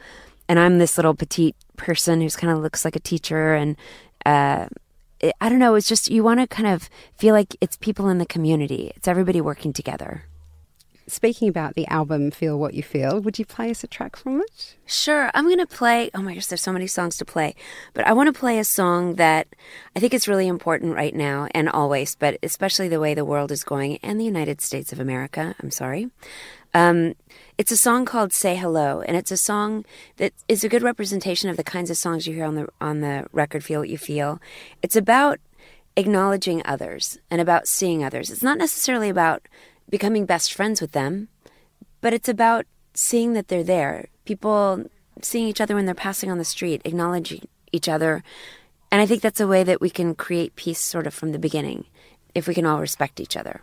And 0.49 0.59
I'm 0.59 0.79
this 0.79 0.97
little 0.97 1.15
petite 1.15 1.57
person 1.77 2.23
who's 2.23 2.37
kind 2.37 2.53
of 2.53 2.61
looks 2.61 2.85
like 2.85 2.97
a 2.97 3.01
teacher 3.01 3.55
and. 3.55 3.77
Uh, 4.27 4.69
I 5.41 5.49
don't 5.49 5.59
know. 5.59 5.75
It's 5.75 5.89
just 5.89 6.11
you 6.11 6.23
want 6.23 6.41
to 6.41 6.47
kind 6.47 6.69
of 6.69 6.89
feel 7.17 7.35
like 7.35 7.57
it's 7.61 7.77
people 7.77 8.09
in 8.09 8.19
the 8.19 8.27
community. 8.27 8.93
It's 8.97 9.09
everybody 9.09 9.41
working 9.41 9.73
together. 9.73 10.25
Speaking 11.09 11.49
about 11.49 11.75
the 11.75 11.87
album 11.87 12.31
Feel 12.31 12.59
What 12.59 12.75
You 12.75 12.83
Feel, 12.83 13.21
would 13.21 13.39
you 13.39 13.47
play 13.47 13.71
us 13.71 13.83
a 13.83 13.87
track 13.87 14.15
from 14.15 14.43
it? 14.43 14.77
Sure. 14.85 15.31
I'm 15.33 15.47
going 15.47 15.57
to 15.57 15.67
play. 15.67 16.11
Oh 16.15 16.21
my 16.21 16.35
gosh, 16.35 16.47
there's 16.47 16.61
so 16.61 16.73
many 16.73 16.87
songs 16.87 17.17
to 17.17 17.25
play. 17.25 17.55
But 17.95 18.07
I 18.07 18.13
want 18.13 18.27
to 18.27 18.39
play 18.39 18.59
a 18.59 18.65
song 18.65 19.15
that 19.15 19.49
I 19.97 20.01
think 20.01 20.13
is 20.13 20.29
really 20.29 20.47
important 20.47 20.95
right 20.95 21.15
now 21.15 21.49
and 21.53 21.67
always, 21.71 22.15
but 22.15 22.39
especially 22.43 22.89
the 22.89 23.01
way 23.01 23.15
the 23.15 23.25
world 23.25 23.51
is 23.51 23.65
going 23.65 23.97
and 24.03 24.21
the 24.21 24.25
United 24.27 24.61
States 24.61 24.93
of 24.93 25.01
America. 25.01 25.55
I'm 25.63 25.71
sorry. 25.71 26.11
Um, 26.75 27.15
it's 27.57 27.73
a 27.73 27.77
song 27.77 28.05
called 28.05 28.33
"Say 28.33 28.57
Hello," 28.57 29.01
and 29.01 29.17
it's 29.17 29.31
a 29.31 29.37
song 29.37 29.85
that 30.17 30.33
is 30.49 30.65
a 30.65 30.69
good 30.69 30.83
representation 30.83 31.51
of 31.51 31.57
the 31.57 31.65
kinds 31.65 31.91
of 31.91 31.97
songs 31.97 32.27
you 32.27 32.35
hear 32.35 32.45
on 32.45 32.55
the 32.55 32.69
on 32.81 33.01
the 33.01 33.27
record. 33.33 33.65
Feel 33.65 33.81
what 33.81 33.89
you 33.89 33.99
feel. 33.99 34.41
It's 34.83 34.97
about 34.97 35.41
acknowledging 35.97 36.63
others 36.65 37.19
and 37.31 37.41
about 37.41 37.67
seeing 37.67 38.05
others. 38.05 38.31
It's 38.31 38.43
not 38.43 38.59
necessarily 38.59 39.09
about 39.09 39.49
becoming 39.91 40.27
best 40.27 40.53
friends 40.53 40.81
with 40.81 40.93
them, 40.93 41.29
but 42.01 42.13
it's 42.13 42.29
about 42.29 42.67
seeing 42.95 43.33
that 43.33 43.49
they're 43.49 43.65
there. 43.65 44.09
People 44.25 44.85
seeing 45.23 45.49
each 45.49 45.61
other 45.61 45.75
when 45.75 45.87
they're 45.87 45.95
passing 45.95 46.31
on 46.31 46.39
the 46.39 46.45
street, 46.45 46.83
acknowledging 46.85 47.49
each 47.73 47.89
other. 47.89 48.23
And 48.91 49.03
I 49.03 49.07
think 49.07 49.23
that's 49.23 49.41
a 49.41 49.47
way 49.47 49.65
that 49.65 49.81
we 49.81 49.91
can 49.91 50.15
create 50.15 50.57
peace 50.57 50.81
sort 50.81 51.07
of 51.07 51.15
from 51.15 51.33
the 51.33 51.39
beginning 51.39 51.87
if 52.35 52.47
we 52.47 52.55
can 52.55 52.67
all 52.67 52.81
respect 52.81 53.21
each 53.21 53.37
other. 53.37 53.63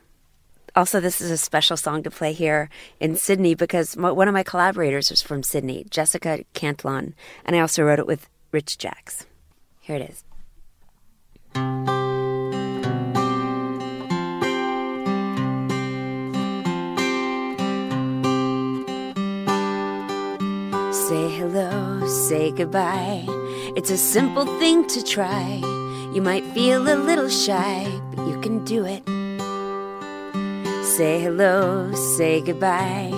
Also, 0.75 1.00
this 1.00 1.22
is 1.22 1.32
a 1.32 1.38
special 1.38 1.77
song 1.77 2.03
to 2.03 2.12
play 2.12 2.34
here 2.34 2.70
in 3.00 3.15
Sydney 3.15 3.55
because 3.55 3.96
one 3.96 4.27
of 4.27 4.34
my 4.34 4.44
collaborators 4.44 5.10
is 5.10 5.22
from 5.22 5.41
Sydney, 5.41 5.86
Jessica 5.89 6.44
Cantlon, 6.53 7.13
and 7.46 7.55
I 7.55 7.60
also 7.60 7.82
wrote 7.84 8.00
it 8.00 8.08
with 8.08 8.27
Rich 8.51 8.77
Jacques. 8.79 9.25
Here 9.79 9.96
it 9.96 10.10
is. 10.10 10.24
Say 20.94 21.29
hello, 21.38 22.05
say 22.08 22.51
goodbye. 22.51 23.24
It's 23.77 23.91
a 23.91 23.98
simple 23.98 24.46
thing 24.60 24.86
to 24.88 25.01
try. 25.01 25.62
You 26.13 26.22
might 26.22 26.44
feel 26.53 26.82
a 26.82 26.98
little 26.98 27.29
shy, 27.29 27.89
but 28.13 28.27
you 28.27 28.41
can 28.41 28.65
do 28.65 28.84
it. 28.84 29.08
Say 30.98 31.20
hello, 31.20 31.94
say 31.94 32.40
goodbye, 32.40 33.12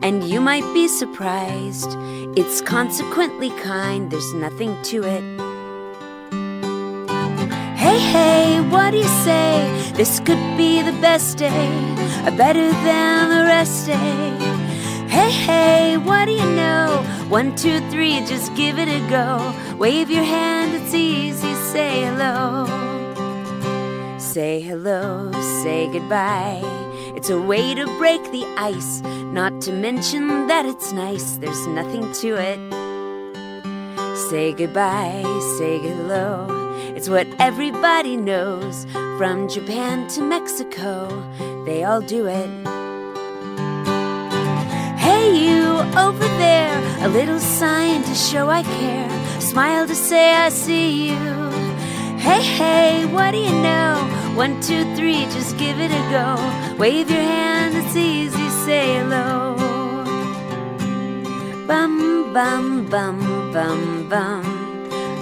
and 0.00 0.22
you 0.22 0.40
might 0.40 0.62
be 0.72 0.86
surprised. 0.86 1.96
It's 2.38 2.60
consequently 2.60 3.50
kind, 3.50 4.12
there's 4.12 4.32
nothing 4.32 4.80
to 4.84 5.02
it. 5.02 5.24
Hey, 7.76 7.98
hey, 7.98 8.60
what 8.70 8.92
do 8.92 8.98
you 8.98 9.10
say? 9.24 9.92
This 9.94 10.20
could 10.20 10.38
be 10.56 10.82
the 10.82 10.96
best 11.02 11.36
day, 11.36 11.68
a 12.28 12.30
better 12.30 12.70
than 12.70 13.30
the 13.30 13.42
rest 13.42 13.88
day. 13.88 14.36
Hey, 15.08 15.32
hey, 15.32 15.96
what 15.96 16.26
do 16.26 16.30
you 16.30 16.50
know? 16.54 17.04
One, 17.28 17.56
two, 17.56 17.80
three, 17.90 18.20
just 18.26 18.54
give 18.54 18.78
it 18.78 18.86
a 18.86 19.00
go. 19.10 19.52
Wave 19.76 20.10
your 20.10 20.22
hand, 20.22 20.76
it's 20.76 20.94
easy, 20.94 21.54
say 21.54 22.04
hello. 22.04 22.66
Say 24.16 24.60
hello, 24.60 25.32
say 25.64 25.88
goodbye. 25.92 26.85
It's 27.16 27.30
a 27.30 27.40
way 27.40 27.74
to 27.74 27.86
break 27.96 28.22
the 28.30 28.44
ice, 28.58 29.00
not 29.32 29.62
to 29.62 29.72
mention 29.72 30.46
that 30.48 30.66
it's 30.66 30.92
nice, 30.92 31.38
there's 31.38 31.66
nothing 31.66 32.12
to 32.20 32.36
it. 32.36 32.60
Say 34.28 34.52
goodbye, 34.52 35.24
say 35.56 35.78
hello. 35.78 36.46
It's 36.94 37.08
what 37.08 37.26
everybody 37.38 38.18
knows. 38.18 38.86
From 39.16 39.48
Japan 39.48 40.08
to 40.08 40.20
Mexico, 40.20 41.08
they 41.64 41.84
all 41.84 42.02
do 42.02 42.26
it. 42.26 42.50
Hey, 44.98 45.34
you 45.34 45.78
over 45.96 46.28
there, 46.36 46.78
a 47.00 47.08
little 47.08 47.40
sign 47.40 48.02
to 48.02 48.14
show 48.14 48.50
I 48.50 48.62
care. 48.62 49.40
Smile 49.40 49.86
to 49.86 49.94
say 49.94 50.34
I 50.34 50.50
see 50.50 51.08
you. 51.08 51.36
Hey, 52.18 52.42
hey, 52.42 53.06
what 53.06 53.30
do 53.30 53.38
you 53.38 53.52
know? 53.62 54.25
One, 54.36 54.60
two, 54.60 54.84
three, 54.94 55.24
just 55.32 55.56
give 55.56 55.80
it 55.80 55.90
a 55.90 56.02
go. 56.10 56.76
Wave 56.78 57.10
your 57.10 57.22
hand, 57.22 57.74
it's 57.74 57.96
easy, 57.96 58.48
say 58.64 58.98
hello. 58.98 59.56
Bum, 61.66 62.32
bum, 62.34 62.86
bum, 62.86 63.18
bum, 63.52 64.08
bum. 64.08 64.42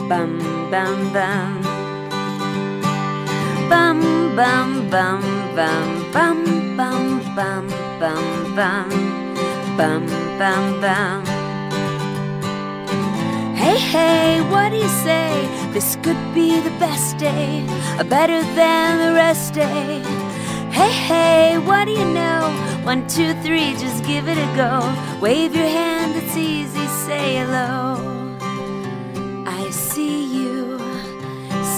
Bum, 0.08 0.38
bum, 0.70 1.12
bum. 1.12 1.62
Bum, 3.70 4.00
bum, 4.36 4.90
bum, 4.90 5.22
bum, 5.56 6.12
bum, 6.12 6.76
bum, 6.76 7.36
bum, 7.36 7.68
bum, 8.00 8.54
bum 8.56 9.24
bum 9.76 10.06
bum 10.38 10.80
bum. 10.80 11.33
Hey, 13.64 13.78
hey, 13.78 14.40
what 14.50 14.72
do 14.72 14.76
you 14.76 14.92
say? 15.08 15.48
This 15.72 15.96
could 16.02 16.22
be 16.34 16.60
the 16.60 16.76
best 16.78 17.16
day, 17.16 17.64
a 17.98 18.04
better 18.04 18.42
than 18.54 18.98
the 18.98 19.14
rest 19.14 19.54
day. 19.54 20.02
Hey, 20.70 20.92
hey, 20.92 21.56
what 21.56 21.86
do 21.86 21.92
you 21.92 22.04
know? 22.04 22.42
One, 22.84 23.08
two, 23.08 23.32
three, 23.42 23.72
just 23.84 24.04
give 24.04 24.28
it 24.28 24.36
a 24.36 24.48
go. 24.54 24.74
Wave 25.18 25.56
your 25.56 25.66
hand, 25.66 26.14
it's 26.14 26.36
easy, 26.36 26.86
say 27.06 27.36
hello. 27.36 27.96
I 29.46 29.70
see 29.70 30.24
you, 30.24 30.78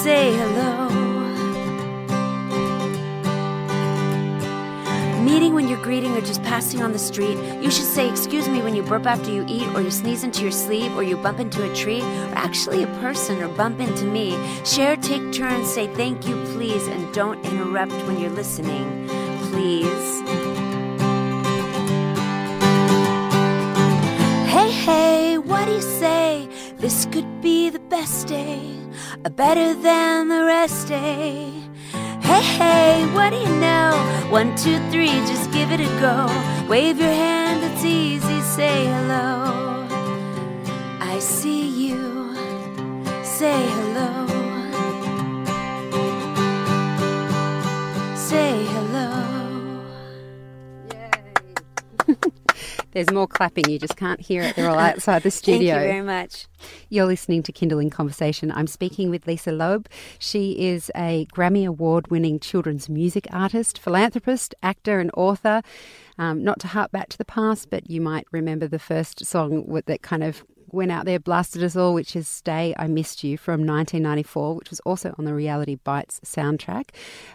say 0.03 0.35
hello. 0.35 0.56
Or 6.05 6.21
just 6.21 6.43
passing 6.43 6.83
on 6.83 6.93
the 6.93 6.99
street, 6.99 7.39
you 7.63 7.71
should 7.71 7.85
say 7.85 8.09
excuse 8.09 8.49
me 8.49 8.61
when 8.61 8.75
you 8.75 8.83
burp 8.83 9.07
after 9.07 9.31
you 9.31 9.45
eat, 9.49 9.67
or 9.75 9.81
you 9.81 9.91
sneeze 9.91 10.25
into 10.25 10.43
your 10.43 10.51
sleeve, 10.51 10.95
or 10.97 11.03
you 11.03 11.17
bump 11.17 11.41
into 11.41 11.71
a 11.71 11.75
tree, 11.75 12.03
or 12.03 12.33
actually 12.35 12.83
a 12.83 12.87
person, 13.01 13.43
or 13.43 13.49
bump 13.49 13.81
into 13.81 14.05
me. 14.05 14.37
Share, 14.65 14.97
take 14.97 15.33
turns, 15.33 15.71
say 15.71 15.87
thank 15.95 16.27
you, 16.27 16.35
please, 16.53 16.87
and 16.87 17.15
don't 17.15 17.43
interrupt 17.47 17.93
when 18.07 18.19
you're 18.21 18.31
listening. 18.31 19.09
Please. 19.51 20.21
Hey, 24.51 24.71
hey, 24.71 25.39
what 25.39 25.65
do 25.65 25.73
you 25.73 25.83
say? 25.83 26.49
This 26.77 27.07
could 27.07 27.41
be 27.41 27.71
the 27.71 27.79
best 27.79 28.27
day, 28.27 28.61
a 29.25 29.31
better 29.31 29.73
than 29.75 30.29
the 30.29 30.45
rest 30.45 30.89
day. 30.89 31.66
Hey, 32.37 32.43
hey, 32.59 33.15
what 33.15 33.31
do 33.31 33.37
you 33.39 33.49
know? 33.61 33.93
One, 34.29 34.55
two, 34.57 34.79
three, 34.91 35.09
just 35.25 35.51
give 35.53 35.73
it 35.73 35.81
a 35.81 35.89
go. 36.01 36.27
Wave 36.69 36.99
your 36.99 37.09
hand, 37.09 37.65
it's 37.65 37.83
easy, 37.83 38.43
say 38.43 38.85
hello. 38.85 39.89
I 41.01 41.19
see 41.19 41.67
you, 41.67 42.35
say 43.25 43.57
hello. 43.79 44.16
There's 52.97 53.13
more 53.13 53.29
clapping. 53.29 53.69
You 53.69 53.79
just 53.79 53.99
can't 53.99 54.23
hear 54.23 54.41
it. 54.41 54.57
They're 54.57 54.71
all 54.71 54.79
outside 54.79 55.23
the 55.23 55.31
studio. 55.31 55.75
Thank 55.75 55.85
you 55.85 55.93
very 55.93 56.01
much. 56.01 56.47
You're 56.89 57.05
listening 57.05 57.43
to 57.43 57.53
Kinderling 57.53 57.93
Conversation. 57.93 58.51
I'm 58.51 58.67
speaking 58.67 59.11
with 59.11 59.27
Lisa 59.27 59.53
Loeb. 59.53 59.87
She 60.19 60.53
is 60.53 60.91
a 60.97 61.27
Grammy 61.27 61.67
Award 61.67 62.11
winning 62.11 62.41
children's 62.41 62.89
music 62.89 63.27
artist, 63.31 63.79
philanthropist, 63.79 64.55
actor, 64.63 64.99
and 64.99 65.11
author. 65.15 65.61
Um, 66.17 66.43
not 66.43 66.59
to 66.61 66.69
harp 66.69 66.91
back 66.91 67.11
to 67.11 67.19
the 67.19 67.27
past, 67.27 67.69
but 67.69 67.91
you 67.91 68.01
might 68.01 68.27
remember 68.33 68.67
the 68.67 68.79
first 68.79 69.27
song 69.27 69.67
with 69.67 69.85
that 69.85 70.01
kind 70.01 70.25
of 70.25 70.43
went 70.73 70.91
out 70.91 71.05
there, 71.05 71.19
blasted 71.19 71.63
us 71.63 71.77
all, 71.77 71.95
which 71.95 72.17
is 72.17 72.27
Stay, 72.29 72.75
I 72.79 72.87
Missed 72.87 73.25
You 73.25 73.39
from 73.39 73.67
1994, 73.67 74.55
which 74.57 74.71
was 74.71 74.81
also 74.81 75.15
on 75.19 75.25
the 75.25 75.35
Reality 75.35 75.77
Bites 75.77 76.21
soundtrack. 76.25 76.91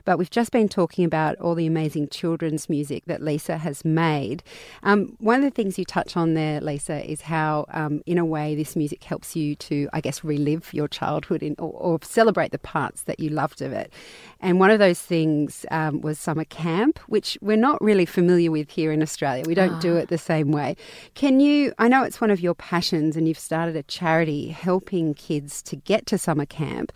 But 0.05 0.17
we've 0.17 0.29
just 0.29 0.51
been 0.51 0.69
talking 0.69 1.05
about 1.05 1.37
all 1.37 1.55
the 1.55 1.65
amazing 1.65 2.09
children's 2.09 2.69
music 2.69 3.03
that 3.05 3.21
Lisa 3.21 3.57
has 3.57 3.85
made. 3.85 4.43
Um, 4.83 5.15
one 5.19 5.37
of 5.37 5.43
the 5.43 5.51
things 5.51 5.79
you 5.79 5.85
touch 5.85 6.17
on 6.17 6.33
there, 6.33 6.61
Lisa, 6.61 7.09
is 7.09 7.21
how, 7.21 7.65
um, 7.69 8.01
in 8.05 8.17
a 8.17 8.25
way, 8.25 8.55
this 8.55 8.75
music 8.75 9.03
helps 9.03 9.35
you 9.35 9.55
to, 9.55 9.89
I 9.93 10.01
guess, 10.01 10.23
relive 10.23 10.73
your 10.73 10.87
childhood 10.87 11.43
in, 11.43 11.55
or, 11.57 11.71
or, 11.73 11.99
celebrate 12.03 12.51
the 12.51 12.59
parts 12.59 13.03
that 13.03 13.19
you 13.19 13.29
loved 13.29 13.61
of 13.61 13.71
it. 13.71 13.91
And 14.39 14.59
one 14.59 14.71
of 14.71 14.79
those 14.79 14.99
things 14.99 15.65
um, 15.71 16.01
was 16.01 16.19
summer 16.19 16.45
camp, 16.45 16.99
which 17.07 17.37
we're 17.41 17.57
not 17.57 17.81
really 17.81 18.05
familiar 18.05 18.51
with 18.51 18.69
here 18.69 18.91
in 18.91 19.01
Australia. 19.01 19.43
We 19.45 19.53
don't 19.53 19.75
oh. 19.75 19.79
do 19.79 19.95
ah. 19.95 19.99
it 19.99 20.09
the 20.09 20.17
same 20.17 20.51
way. 20.51 20.75
Can 21.13 21.39
you, 21.39 21.73
I 21.77 21.87
know 21.87 22.03
it's 22.03 22.19
one 22.19 22.31
of 22.31 22.41
your 22.41 22.55
passions 22.55 23.15
and 23.21 23.27
you've 23.27 23.37
started 23.37 23.75
a 23.75 23.83
charity 23.83 24.47
helping 24.47 25.13
kids 25.13 25.61
to 25.61 25.75
get 25.75 26.07
to 26.07 26.17
summer 26.17 26.47
camp. 26.47 26.91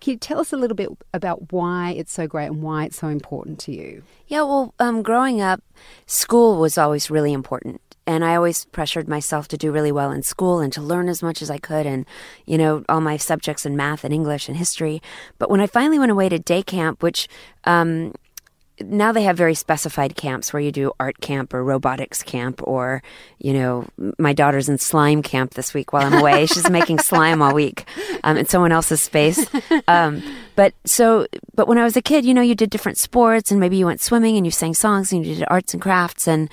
Can 0.00 0.10
you 0.10 0.18
tell 0.18 0.40
us 0.40 0.52
a 0.52 0.56
little 0.56 0.74
bit 0.74 0.88
about 1.14 1.52
why 1.52 1.92
it's 1.92 2.12
so 2.12 2.26
great 2.26 2.46
and 2.46 2.62
why 2.64 2.86
it's 2.86 2.98
so 2.98 3.06
important 3.06 3.60
to 3.60 3.72
you? 3.72 4.02
Yeah, 4.26 4.42
well, 4.42 4.74
um, 4.80 5.02
growing 5.02 5.40
up, 5.40 5.62
school 6.06 6.58
was 6.58 6.78
always 6.78 7.12
really 7.12 7.32
important. 7.32 7.80
And 8.08 8.24
I 8.24 8.34
always 8.34 8.64
pressured 8.64 9.06
myself 9.06 9.46
to 9.48 9.56
do 9.56 9.70
really 9.70 9.92
well 9.92 10.10
in 10.10 10.24
school 10.24 10.58
and 10.58 10.72
to 10.72 10.82
learn 10.82 11.08
as 11.08 11.22
much 11.22 11.42
as 11.42 11.48
I 11.48 11.58
could 11.58 11.86
and, 11.86 12.06
you 12.44 12.58
know, 12.58 12.82
all 12.88 13.00
my 13.00 13.16
subjects 13.16 13.64
in 13.64 13.76
math 13.76 14.02
and 14.02 14.12
English 14.12 14.48
and 14.48 14.56
history. 14.56 15.00
But 15.38 15.48
when 15.48 15.60
I 15.60 15.68
finally 15.68 16.00
went 16.00 16.10
away 16.10 16.28
to 16.28 16.40
day 16.40 16.64
camp, 16.64 17.04
which 17.04 17.28
um, 17.64 18.14
now 18.80 19.12
they 19.12 19.22
have 19.22 19.36
very 19.36 19.54
specified 19.54 20.16
camps 20.16 20.52
where 20.52 20.60
you 20.60 20.72
do 20.72 20.92
art 21.00 21.20
camp 21.20 21.52
or 21.54 21.64
robotics 21.64 22.22
camp 22.22 22.60
or 22.62 23.02
you 23.38 23.52
know 23.52 23.86
my 24.18 24.32
daughter's 24.32 24.68
in 24.68 24.78
slime 24.78 25.22
camp 25.22 25.54
this 25.54 25.74
week 25.74 25.92
while 25.92 26.06
i'm 26.06 26.20
away 26.20 26.46
she's 26.46 26.70
making 26.70 26.98
slime 26.98 27.42
all 27.42 27.54
week 27.54 27.86
um, 28.24 28.36
in 28.36 28.46
someone 28.46 28.72
else's 28.72 29.00
space 29.00 29.46
um, 29.88 30.22
but 30.56 30.74
so 30.84 31.26
but 31.54 31.66
when 31.66 31.78
i 31.78 31.84
was 31.84 31.96
a 31.96 32.02
kid 32.02 32.24
you 32.24 32.34
know 32.34 32.42
you 32.42 32.54
did 32.54 32.70
different 32.70 32.98
sports 32.98 33.50
and 33.50 33.58
maybe 33.60 33.76
you 33.76 33.86
went 33.86 34.00
swimming 34.00 34.36
and 34.36 34.46
you 34.46 34.50
sang 34.50 34.74
songs 34.74 35.12
and 35.12 35.26
you 35.26 35.34
did 35.34 35.44
arts 35.48 35.74
and 35.74 35.82
crafts 35.82 36.28
and 36.28 36.48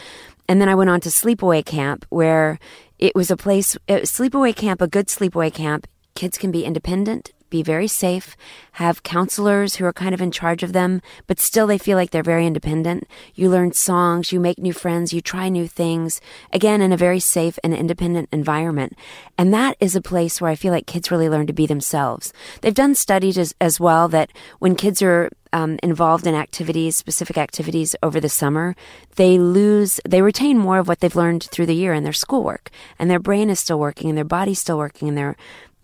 and 0.47 0.61
then 0.61 0.69
I 0.69 0.75
went 0.75 0.89
on 0.89 1.01
to 1.01 1.09
sleepaway 1.09 1.65
camp, 1.65 2.05
where 2.09 2.59
it 2.99 3.15
was 3.15 3.31
a 3.31 3.37
place, 3.37 3.75
a 3.87 4.01
sleepaway 4.01 4.55
camp, 4.55 4.81
a 4.81 4.87
good 4.87 5.07
sleepaway 5.07 5.53
camp. 5.53 5.87
Kids 6.13 6.37
can 6.37 6.51
be 6.51 6.63
independent, 6.63 7.31
be 7.49 7.63
very 7.63 7.87
safe, 7.87 8.35
have 8.73 9.03
counselors 9.03 9.75
who 9.75 9.85
are 9.85 9.93
kind 9.93 10.13
of 10.13 10.21
in 10.21 10.31
charge 10.31 10.63
of 10.63 10.73
them, 10.73 11.01
but 11.27 11.39
still 11.39 11.67
they 11.67 11.77
feel 11.77 11.97
like 11.97 12.11
they're 12.11 12.23
very 12.23 12.45
independent. 12.45 13.07
You 13.33 13.49
learn 13.49 13.73
songs, 13.73 14.31
you 14.31 14.39
make 14.39 14.57
new 14.57 14.73
friends, 14.73 15.13
you 15.13 15.21
try 15.21 15.49
new 15.49 15.67
things, 15.67 16.21
again, 16.51 16.81
in 16.81 16.91
a 16.91 16.97
very 16.97 17.19
safe 17.19 17.57
and 17.63 17.73
independent 17.73 18.29
environment. 18.31 18.97
And 19.37 19.53
that 19.53 19.77
is 19.79 19.95
a 19.95 20.01
place 20.01 20.41
where 20.41 20.51
I 20.51 20.55
feel 20.55 20.71
like 20.71 20.87
kids 20.87 21.11
really 21.11 21.29
learn 21.29 21.47
to 21.47 21.53
be 21.53 21.65
themselves. 21.65 22.33
They've 22.61 22.73
done 22.73 22.95
studies 22.95 23.37
as, 23.37 23.55
as 23.61 23.79
well 23.79 24.07
that 24.09 24.31
when 24.59 24.75
kids 24.75 25.01
are 25.01 25.29
um, 25.53 25.79
involved 25.81 26.27
in 26.27 26.35
activities, 26.35 26.97
specific 26.97 27.37
activities 27.37 27.95
over 28.03 28.19
the 28.19 28.27
summer, 28.27 28.75
they 29.15 29.39
lose, 29.39 30.01
they 30.07 30.21
retain 30.21 30.57
more 30.57 30.79
of 30.79 30.87
what 30.89 30.99
they've 30.99 31.15
learned 31.15 31.43
through 31.43 31.65
the 31.65 31.75
year 31.75 31.93
in 31.93 32.03
their 32.03 32.11
schoolwork. 32.11 32.69
And 32.99 33.09
their 33.09 33.19
brain 33.19 33.49
is 33.49 33.61
still 33.61 33.79
working 33.79 34.09
and 34.09 34.17
their 34.17 34.25
body's 34.25 34.59
still 34.59 34.77
working 34.77 35.07
and 35.07 35.17
their 35.17 35.37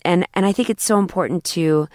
and 0.03 0.27
and 0.33 0.45
I 0.45 0.51
think 0.51 0.69
it's 0.69 0.83
so 0.83 0.99
important 0.99 1.43
to 1.45 1.87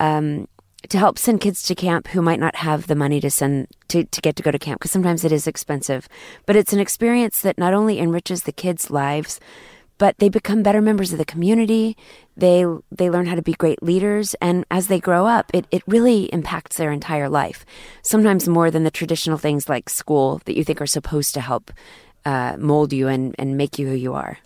um, 0.00 0.48
to 0.88 0.98
help 0.98 1.18
send 1.18 1.40
kids 1.40 1.62
to 1.62 1.74
camp 1.74 2.08
who 2.08 2.22
might 2.22 2.40
not 2.40 2.56
have 2.56 2.86
the 2.86 2.94
money 2.94 3.20
to 3.20 3.30
send 3.30 3.68
to, 3.88 4.04
to 4.04 4.20
get 4.20 4.36
to 4.36 4.42
go 4.42 4.50
to 4.50 4.58
camp 4.58 4.80
because 4.80 4.90
sometimes 4.90 5.24
it 5.24 5.32
is 5.32 5.46
expensive. 5.46 6.08
But 6.46 6.56
it's 6.56 6.72
an 6.72 6.80
experience 6.80 7.40
that 7.42 7.58
not 7.58 7.74
only 7.74 7.98
enriches 7.98 8.42
the 8.42 8.52
kids 8.52 8.90
lives 8.90 9.40
but 9.96 10.18
they 10.18 10.28
become 10.28 10.62
better 10.62 10.80
members 10.80 11.12
of 11.12 11.18
the 11.18 11.24
community. 11.24 11.96
They 12.36 12.64
they 12.90 13.10
learn 13.10 13.26
how 13.26 13.36
to 13.36 13.42
be 13.42 13.52
great 13.52 13.82
leaders 13.82 14.34
and 14.40 14.64
as 14.70 14.88
they 14.88 14.98
grow 14.98 15.26
up 15.26 15.50
it, 15.54 15.66
it 15.70 15.82
really 15.86 16.24
impacts 16.32 16.76
their 16.76 16.90
entire 16.90 17.28
life 17.28 17.64
sometimes 18.02 18.48
more 18.48 18.70
than 18.70 18.84
the 18.84 18.90
traditional 18.90 19.38
things 19.38 19.68
like 19.68 19.88
school 19.88 20.40
that 20.46 20.56
you 20.56 20.64
think 20.64 20.80
are 20.80 20.86
supposed 20.86 21.34
to 21.34 21.40
help 21.40 21.70
uh, 22.24 22.56
mold 22.58 22.92
you 22.92 23.06
and, 23.06 23.34
and 23.38 23.56
make 23.56 23.78
you 23.78 23.86
who 23.86 23.94
you 23.94 24.14
are 24.14 24.38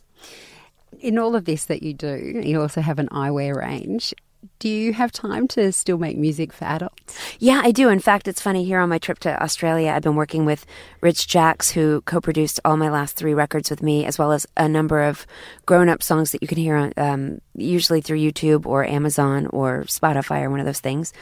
in 1.01 1.19
all 1.19 1.35
of 1.35 1.45
this 1.45 1.65
that 1.67 1.83
you 1.83 1.95
do, 1.95 2.41
you 2.45 2.61
also 2.61 2.81
have 2.81 2.99
an 2.99 3.09
eyewear 3.09 3.57
range. 3.57 4.15
Do 4.61 4.69
you 4.69 4.93
have 4.93 5.11
time 5.11 5.49
to 5.49 5.73
still 5.73 5.99
make 5.99 6.17
music 6.17 6.53
for 6.53 6.65
adults? 6.65 7.19
Yeah, 7.41 7.61
I 7.65 7.73
do. 7.73 7.89
In 7.89 7.99
fact, 7.99 8.29
it's 8.29 8.41
funny 8.41 8.65
here 8.65 8.79
on 8.79 8.89
my 8.89 8.99
trip 8.99 9.19
to 9.21 9.43
Australia, 9.43 9.91
I've 9.91 10.03
been 10.03 10.15
working 10.15 10.45
with 10.45 10.65
Rich 11.01 11.29
Jacques, 11.29 11.67
who 11.67 12.03
co 12.03 12.21
produced 12.21 12.61
all 12.65 12.77
my 12.77 12.89
last 12.89 13.17
three 13.17 13.35
records 13.35 13.69
with 13.69 13.83
me, 13.83 14.05
as 14.05 14.19
well 14.19 14.31
as 14.31 14.47
a 14.57 14.69
number 14.69 15.03
of 15.03 15.27
grown 15.67 15.89
up 15.89 16.03
songs 16.03 16.31
that 16.33 16.43
you 16.43 16.49
can 16.49 16.59
hear 16.59 16.77
on, 16.77 16.93
um, 16.97 17.41
usually 17.55 18.01
through 18.01 18.19
YouTube 18.19 18.65
or 18.65 18.85
Amazon 18.85 19.47
or 19.49 19.85
Spotify 19.85 20.43
or 20.43 20.51
one 20.51 20.61
of 20.61 20.67
those 20.67 20.81
things. 20.81 21.13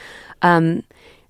Um, 0.43 0.83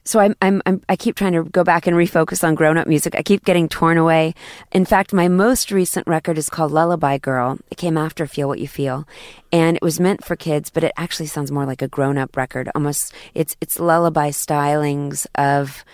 so 0.07 0.21
I'm, 0.21 0.35
I'm, 0.41 0.63
I'm, 0.67 0.81
i 0.89 0.97
keep 0.97 1.17
trying 1.17 1.33
to 1.33 1.45
go 1.45 1.65
back 1.65 1.87
and 1.87 1.97
refocus 1.97 2.43
on 2.45 2.55
grown 2.55 2.79
up 2.79 2.87
music. 2.87 3.15
I 3.17 3.23
keep 3.23 3.45
getting 3.45 3.69
torn 3.69 3.99
away. 3.99 4.35
In 4.73 4.85
fact, 4.85 5.13
my 5.13 5.29
most 5.29 5.71
recent 5.71 6.07
record 6.07 6.39
is 6.39 6.49
called 6.49 6.71
Lullaby 6.71 7.19
Girl. 7.19 7.59
It 7.71 7.77
came 7.77 7.99
after 7.99 8.27
Feel 8.27 8.49
What 8.49 8.61
You 8.61 8.69
Feel, 8.69 9.07
and 9.53 9.77
it 9.77 9.83
was 9.83 9.99
meant 9.99 10.25
for 10.25 10.37
kids, 10.37 10.71
but 10.71 10.85
it 10.85 10.93
actually 10.97 11.27
sounds 11.27 11.51
more 11.51 11.67
like 11.67 11.83
a 11.83 11.89
grown 11.89 12.19
up 12.19 12.37
record. 12.37 12.71
Almost, 12.75 13.13
it's 13.35 13.57
it's 13.61 13.79
lullaby 13.81 14.31
stylings 14.31 15.27
of 15.35 15.85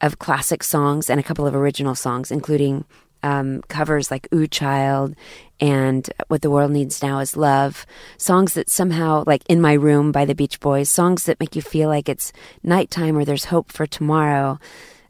of 0.00 0.18
classic 0.18 0.62
songs 0.62 1.08
and 1.08 1.20
a 1.20 1.22
couple 1.22 1.46
of 1.46 1.54
original 1.54 1.94
songs, 1.94 2.30
including 2.30 2.84
um, 3.22 3.62
covers 3.62 4.10
like 4.10 4.28
Ooh 4.34 4.46
Child 4.46 5.14
and 5.60 6.08
What 6.28 6.42
the 6.42 6.50
World 6.50 6.70
Needs 6.70 7.02
Now 7.02 7.18
is 7.18 7.36
Love. 7.36 7.86
Songs 8.16 8.54
that 8.54 8.70
somehow, 8.70 9.24
like 9.26 9.42
In 9.48 9.60
My 9.60 9.74
Room 9.74 10.12
by 10.12 10.24
the 10.24 10.34
Beach 10.34 10.60
Boys, 10.60 10.88
songs 10.88 11.24
that 11.24 11.40
make 11.40 11.54
you 11.54 11.62
feel 11.62 11.88
like 11.88 12.08
it's 12.08 12.32
nighttime 12.62 13.16
or 13.16 13.24
there's 13.24 13.46
hope 13.46 13.72
for 13.72 13.86
tomorrow. 13.86 14.58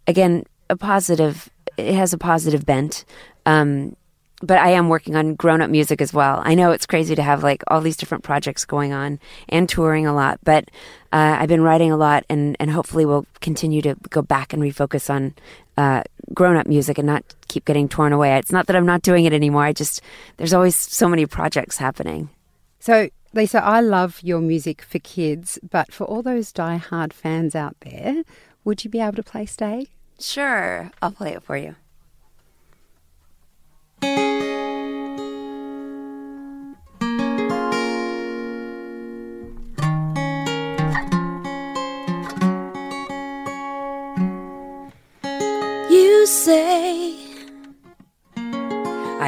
Again, 0.07 0.45
a 0.69 0.77
positive, 0.77 1.49
it 1.77 1.95
has 1.95 2.13
a 2.13 2.19
positive 2.19 2.67
bent. 2.67 3.05
Um, 3.47 3.97
but 4.43 4.59
I 4.59 4.71
am 4.71 4.89
working 4.89 5.17
on 5.17 5.35
grown 5.35 5.61
up 5.61 5.71
music 5.71 6.01
as 6.01 6.13
well. 6.13 6.41
I 6.45 6.55
know 6.55 6.73
it's 6.73 6.87
crazy 6.87 7.15
to 7.15 7.23
have 7.23 7.43
like 7.43 7.63
all 7.69 7.81
these 7.81 7.97
different 7.97 8.25
projects 8.25 8.65
going 8.65 8.93
on 8.93 9.21
and 9.49 9.69
touring 9.69 10.07
a 10.07 10.15
lot, 10.15 10.41
but 10.45 10.71
uh, 11.13 11.37
I've 11.39 11.49
been 11.49 11.63
writing 11.63 11.93
a 11.93 11.97
lot 11.97 12.25
and, 12.31 12.57
and 12.59 12.71
hopefully 12.71 13.05
we'll 13.05 13.27
continue 13.41 13.83
to 13.83 13.97
go 14.09 14.23
back 14.23 14.53
and 14.53 14.63
refocus 14.63 15.11
on 15.11 15.35
uh, 15.77 16.03
grown 16.33 16.57
up 16.57 16.67
music 16.67 16.97
and 16.99 17.07
not 17.07 17.23
keep 17.51 17.65
getting 17.65 17.89
torn 17.89 18.13
away. 18.13 18.37
It's 18.39 18.53
not 18.53 18.67
that 18.67 18.77
I'm 18.77 18.87
not 18.87 19.03
doing 19.03 19.25
it 19.27 19.33
anymore. 19.33 19.65
I 19.65 19.73
just, 19.73 20.01
there's 20.37 20.55
always 20.55 20.77
so 20.77 21.09
many 21.09 21.27
projects 21.27 21.77
happening. 21.77 22.31
So, 22.79 23.11
Lisa, 23.35 23.63
I 23.63 23.81
love 23.81 24.21
your 24.23 24.41
music 24.41 24.83
for 24.83 24.99
kids, 24.99 25.59
but 25.69 25.93
for 25.93 26.05
all 26.05 26.23
those 26.23 26.53
die-hard 26.53 27.13
fans 27.13 27.55
out 27.55 27.77
there, 27.81 28.23
would 28.65 28.85
you 28.85 28.91
be 28.91 29.01
able 29.01 29.17
to 29.17 29.23
play 29.23 29.47
Stay? 29.47 29.89
Sure, 30.19 30.91
I'll 31.03 31.13
play 31.13 31.33
it 31.33 31.43
for 31.43 31.57
you. 31.57 31.77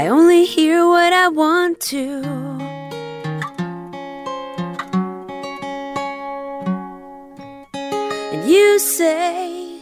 I 0.02 0.08
only 0.08 0.44
hear 0.44 0.84
what 0.88 1.12
I 1.12 1.28
want 1.28 1.78
to. 1.92 2.22
And 8.32 8.50
you 8.50 8.80
say 8.80 9.78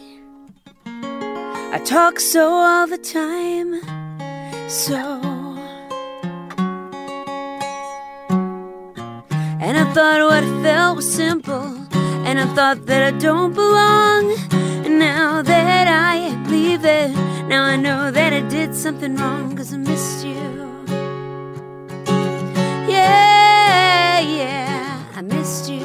I 1.73 1.81
talk 1.87 2.21
so 2.21 2.53
all 2.53 2.87
the 2.87 2.99
time, 2.99 3.81
so. 4.69 5.01
And 9.65 9.79
I 9.79 9.85
thought 9.95 10.21
what 10.29 10.45
I 10.45 10.63
felt 10.63 10.97
was 10.97 11.11
simple, 11.11 11.65
and 12.29 12.39
I 12.39 12.47
thought 12.55 12.85
that 12.85 13.03
I 13.15 13.19
don't 13.19 13.55
belong. 13.55 14.37
And 14.85 14.99
now 14.99 15.41
that 15.41 15.89
I 15.89 16.35
believe 16.45 16.85
it, 16.85 17.20
now 17.51 17.65
I 17.65 17.75
know 17.75 18.13
that 18.13 18.33
I 18.33 18.43
did 18.43 18.77
something 18.77 19.17
wrong 19.17 19.57
cause 19.57 19.75
I 19.75 19.77
missed 19.77 20.25
you. 20.25 20.35
Yeah, 22.89 24.21
yeah, 24.21 25.05
I 25.17 25.21
missed 25.23 25.69
you. 25.69 25.83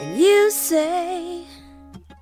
And 0.00 0.16
you 0.16 0.52
say, 0.52 1.42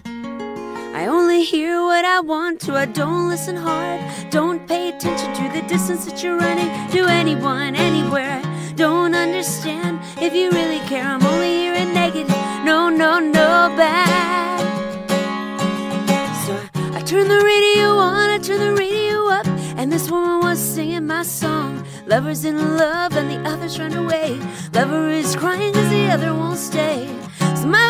I 0.06 1.06
only 1.06 1.44
hear 1.44 1.84
what 1.84 2.06
I 2.06 2.20
want 2.20 2.62
to. 2.62 2.76
I 2.76 2.86
don't 2.86 3.28
listen 3.28 3.56
hard. 3.56 4.00
Don't 4.30 4.66
pay 4.66 4.88
attention 4.88 5.34
to 5.34 5.60
the 5.60 5.68
distance 5.68 6.06
that 6.06 6.22
you're 6.22 6.38
running 6.38 6.70
to 6.92 7.04
anyone, 7.04 7.76
anywhere 7.76 8.37
don't 8.78 9.12
understand. 9.12 9.98
If 10.18 10.32
you 10.34 10.52
really 10.52 10.78
care, 10.86 11.04
I'm 11.04 11.24
only 11.24 11.52
hearing 11.62 11.92
negative. 11.92 12.28
No, 12.64 12.88
no, 12.88 13.18
no, 13.18 13.74
bad. 13.76 14.60
So 16.46 16.52
I 16.94 17.02
turn 17.02 17.26
the 17.26 17.42
radio 17.44 17.88
on, 17.98 18.30
I 18.30 18.38
turn 18.38 18.60
the 18.60 18.80
radio 18.80 19.26
up, 19.26 19.46
and 19.76 19.90
this 19.90 20.08
woman 20.08 20.38
was 20.40 20.60
singing 20.60 21.06
my 21.08 21.24
song. 21.24 21.84
Lover's 22.06 22.44
in 22.44 22.76
love 22.76 23.16
and 23.16 23.28
the 23.28 23.50
other's 23.50 23.80
run 23.80 23.94
away. 23.94 24.40
Lover 24.72 25.10
is 25.10 25.34
crying 25.34 25.72
cause 25.72 25.90
the 25.90 26.08
other 26.12 26.32
won't 26.32 26.58
stay. 26.58 27.08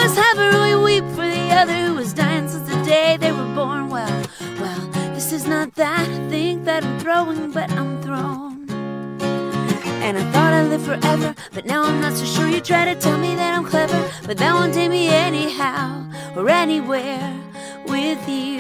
Us 0.09 0.17
have 0.17 0.39
a 0.39 0.49
really 0.57 0.75
weep 0.75 1.05
for 1.15 1.27
the 1.29 1.51
other 1.53 1.75
who 1.85 1.95
was 1.95 2.15
dying 2.15 2.49
since 2.49 2.67
the 2.69 2.83
day 2.83 3.19
they 3.19 3.31
were 3.31 3.55
born. 3.55 3.91
Well, 3.91 4.23
well, 4.59 4.81
this 5.15 5.33
is 5.33 5.47
not 5.47 5.75
that. 5.75 6.09
I 6.09 6.29
think 6.31 6.65
that 6.65 6.83
I'm 6.83 6.99
throwing, 6.99 7.51
but 7.53 7.71
I'm 7.73 8.01
thrown. 8.01 8.48
And 10.09 10.17
I 10.17 10.23
thought 10.33 10.55
I'd 10.55 10.69
live 10.71 10.83
forever, 10.85 11.35
but 11.53 11.67
now 11.67 11.83
I'm 11.83 12.01
not 12.01 12.15
so 12.15 12.25
sure. 12.25 12.49
You 12.49 12.63
try 12.63 12.87
to 12.87 12.99
tell 12.99 13.19
me 13.19 13.35
that 13.35 13.53
I'm 13.55 13.63
clever, 13.63 14.11
but 14.27 14.39
that 14.39 14.55
won't 14.55 14.73
take 14.73 14.91
me 14.91 15.09
anyhow 15.09 16.03
or 16.35 16.49
anywhere 16.49 17.31
with 17.87 18.27
you. 18.27 18.57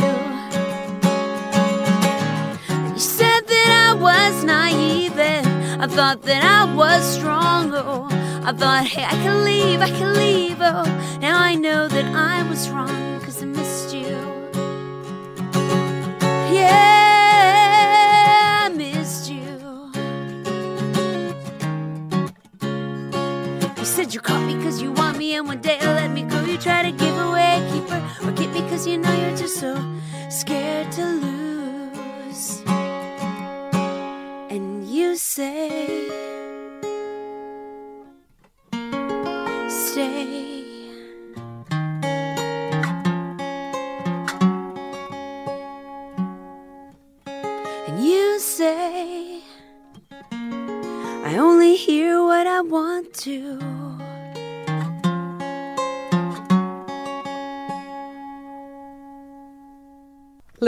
You 2.92 2.98
said 2.98 3.40
that 3.46 3.70
I 3.88 3.94
was 3.94 4.44
naive, 4.44 5.18
and 5.18 5.82
I 5.82 5.86
thought 5.86 6.20
that 6.24 6.44
I 6.44 6.74
was 6.74 7.02
strong. 7.16 7.72
Oh, 7.72 8.08
I 8.44 8.52
thought, 8.52 8.84
hey, 8.84 9.04
I 9.04 9.16
can 9.24 9.42
leave, 9.42 9.80
I 9.80 9.88
can 9.88 10.12
leave. 10.16 10.58
Oh, 10.60 10.84
now 11.18 11.40
I 11.40 11.54
know 11.54 11.88
that 11.88 12.04
I 12.14 12.46
was 12.50 12.68
wrong, 12.68 13.20
cause 13.20 13.42
I 13.42 13.46
missed 13.46 13.94
you. 13.94 14.18
Yeah. 16.52 16.97
You 24.14 24.20
caught 24.20 24.44
me 24.46 24.54
cause 24.62 24.80
you 24.80 24.92
want 24.92 25.18
me, 25.18 25.34
and 25.34 25.46
one 25.46 25.60
day 25.60 25.78
you 25.80 25.86
let 25.86 26.10
me 26.10 26.22
go. 26.22 26.40
You 26.44 26.56
try 26.56 26.82
to 26.82 26.92
give 26.92 27.16
away 27.16 27.60
a 27.60 27.72
keeper 27.72 28.00
or 28.26 28.32
keep 28.32 28.50
me 28.50 28.60
cause 28.70 28.86
you 28.86 28.96
know 28.96 29.12
you're 29.12 29.36
just 29.36 29.56
so 29.60 29.74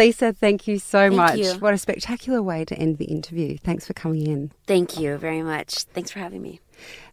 Lisa, 0.00 0.32
thank 0.32 0.66
you 0.66 0.78
so 0.78 1.10
Thank 1.10 1.14
much. 1.14 1.38
you. 1.38 1.52
What 1.58 1.74
a 1.74 1.78
spectacular 1.78 2.42
way 2.42 2.64
to 2.64 2.74
end 2.74 2.96
the 2.96 3.04
interview. 3.04 3.58
Thanks 3.58 3.86
for 3.86 3.92
coming 3.92 4.26
in. 4.26 4.50
Thank 4.66 4.98
you 4.98 5.18
very 5.18 5.42
much. 5.42 5.82
Thanks 5.92 6.10
for 6.10 6.20
having 6.20 6.40
me. 6.40 6.60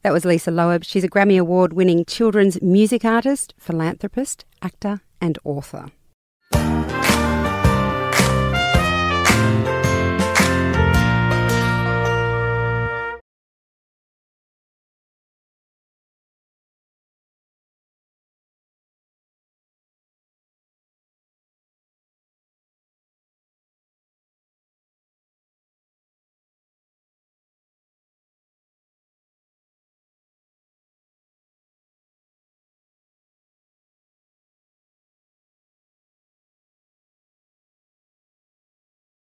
That 0.03 0.13
was 0.13 0.23
Lisa 0.23 0.51
Loeb. 0.51 0.85
She's 0.85 1.03
a 1.03 1.09
Grammy 1.09 1.37
Award 1.37 1.73
winning 1.73 2.05
children's 2.05 2.61
music 2.61 3.03
artist, 3.03 3.53
philanthropist, 3.57 4.45
actor, 4.61 5.01
and 5.19 5.37
author. 5.43 5.87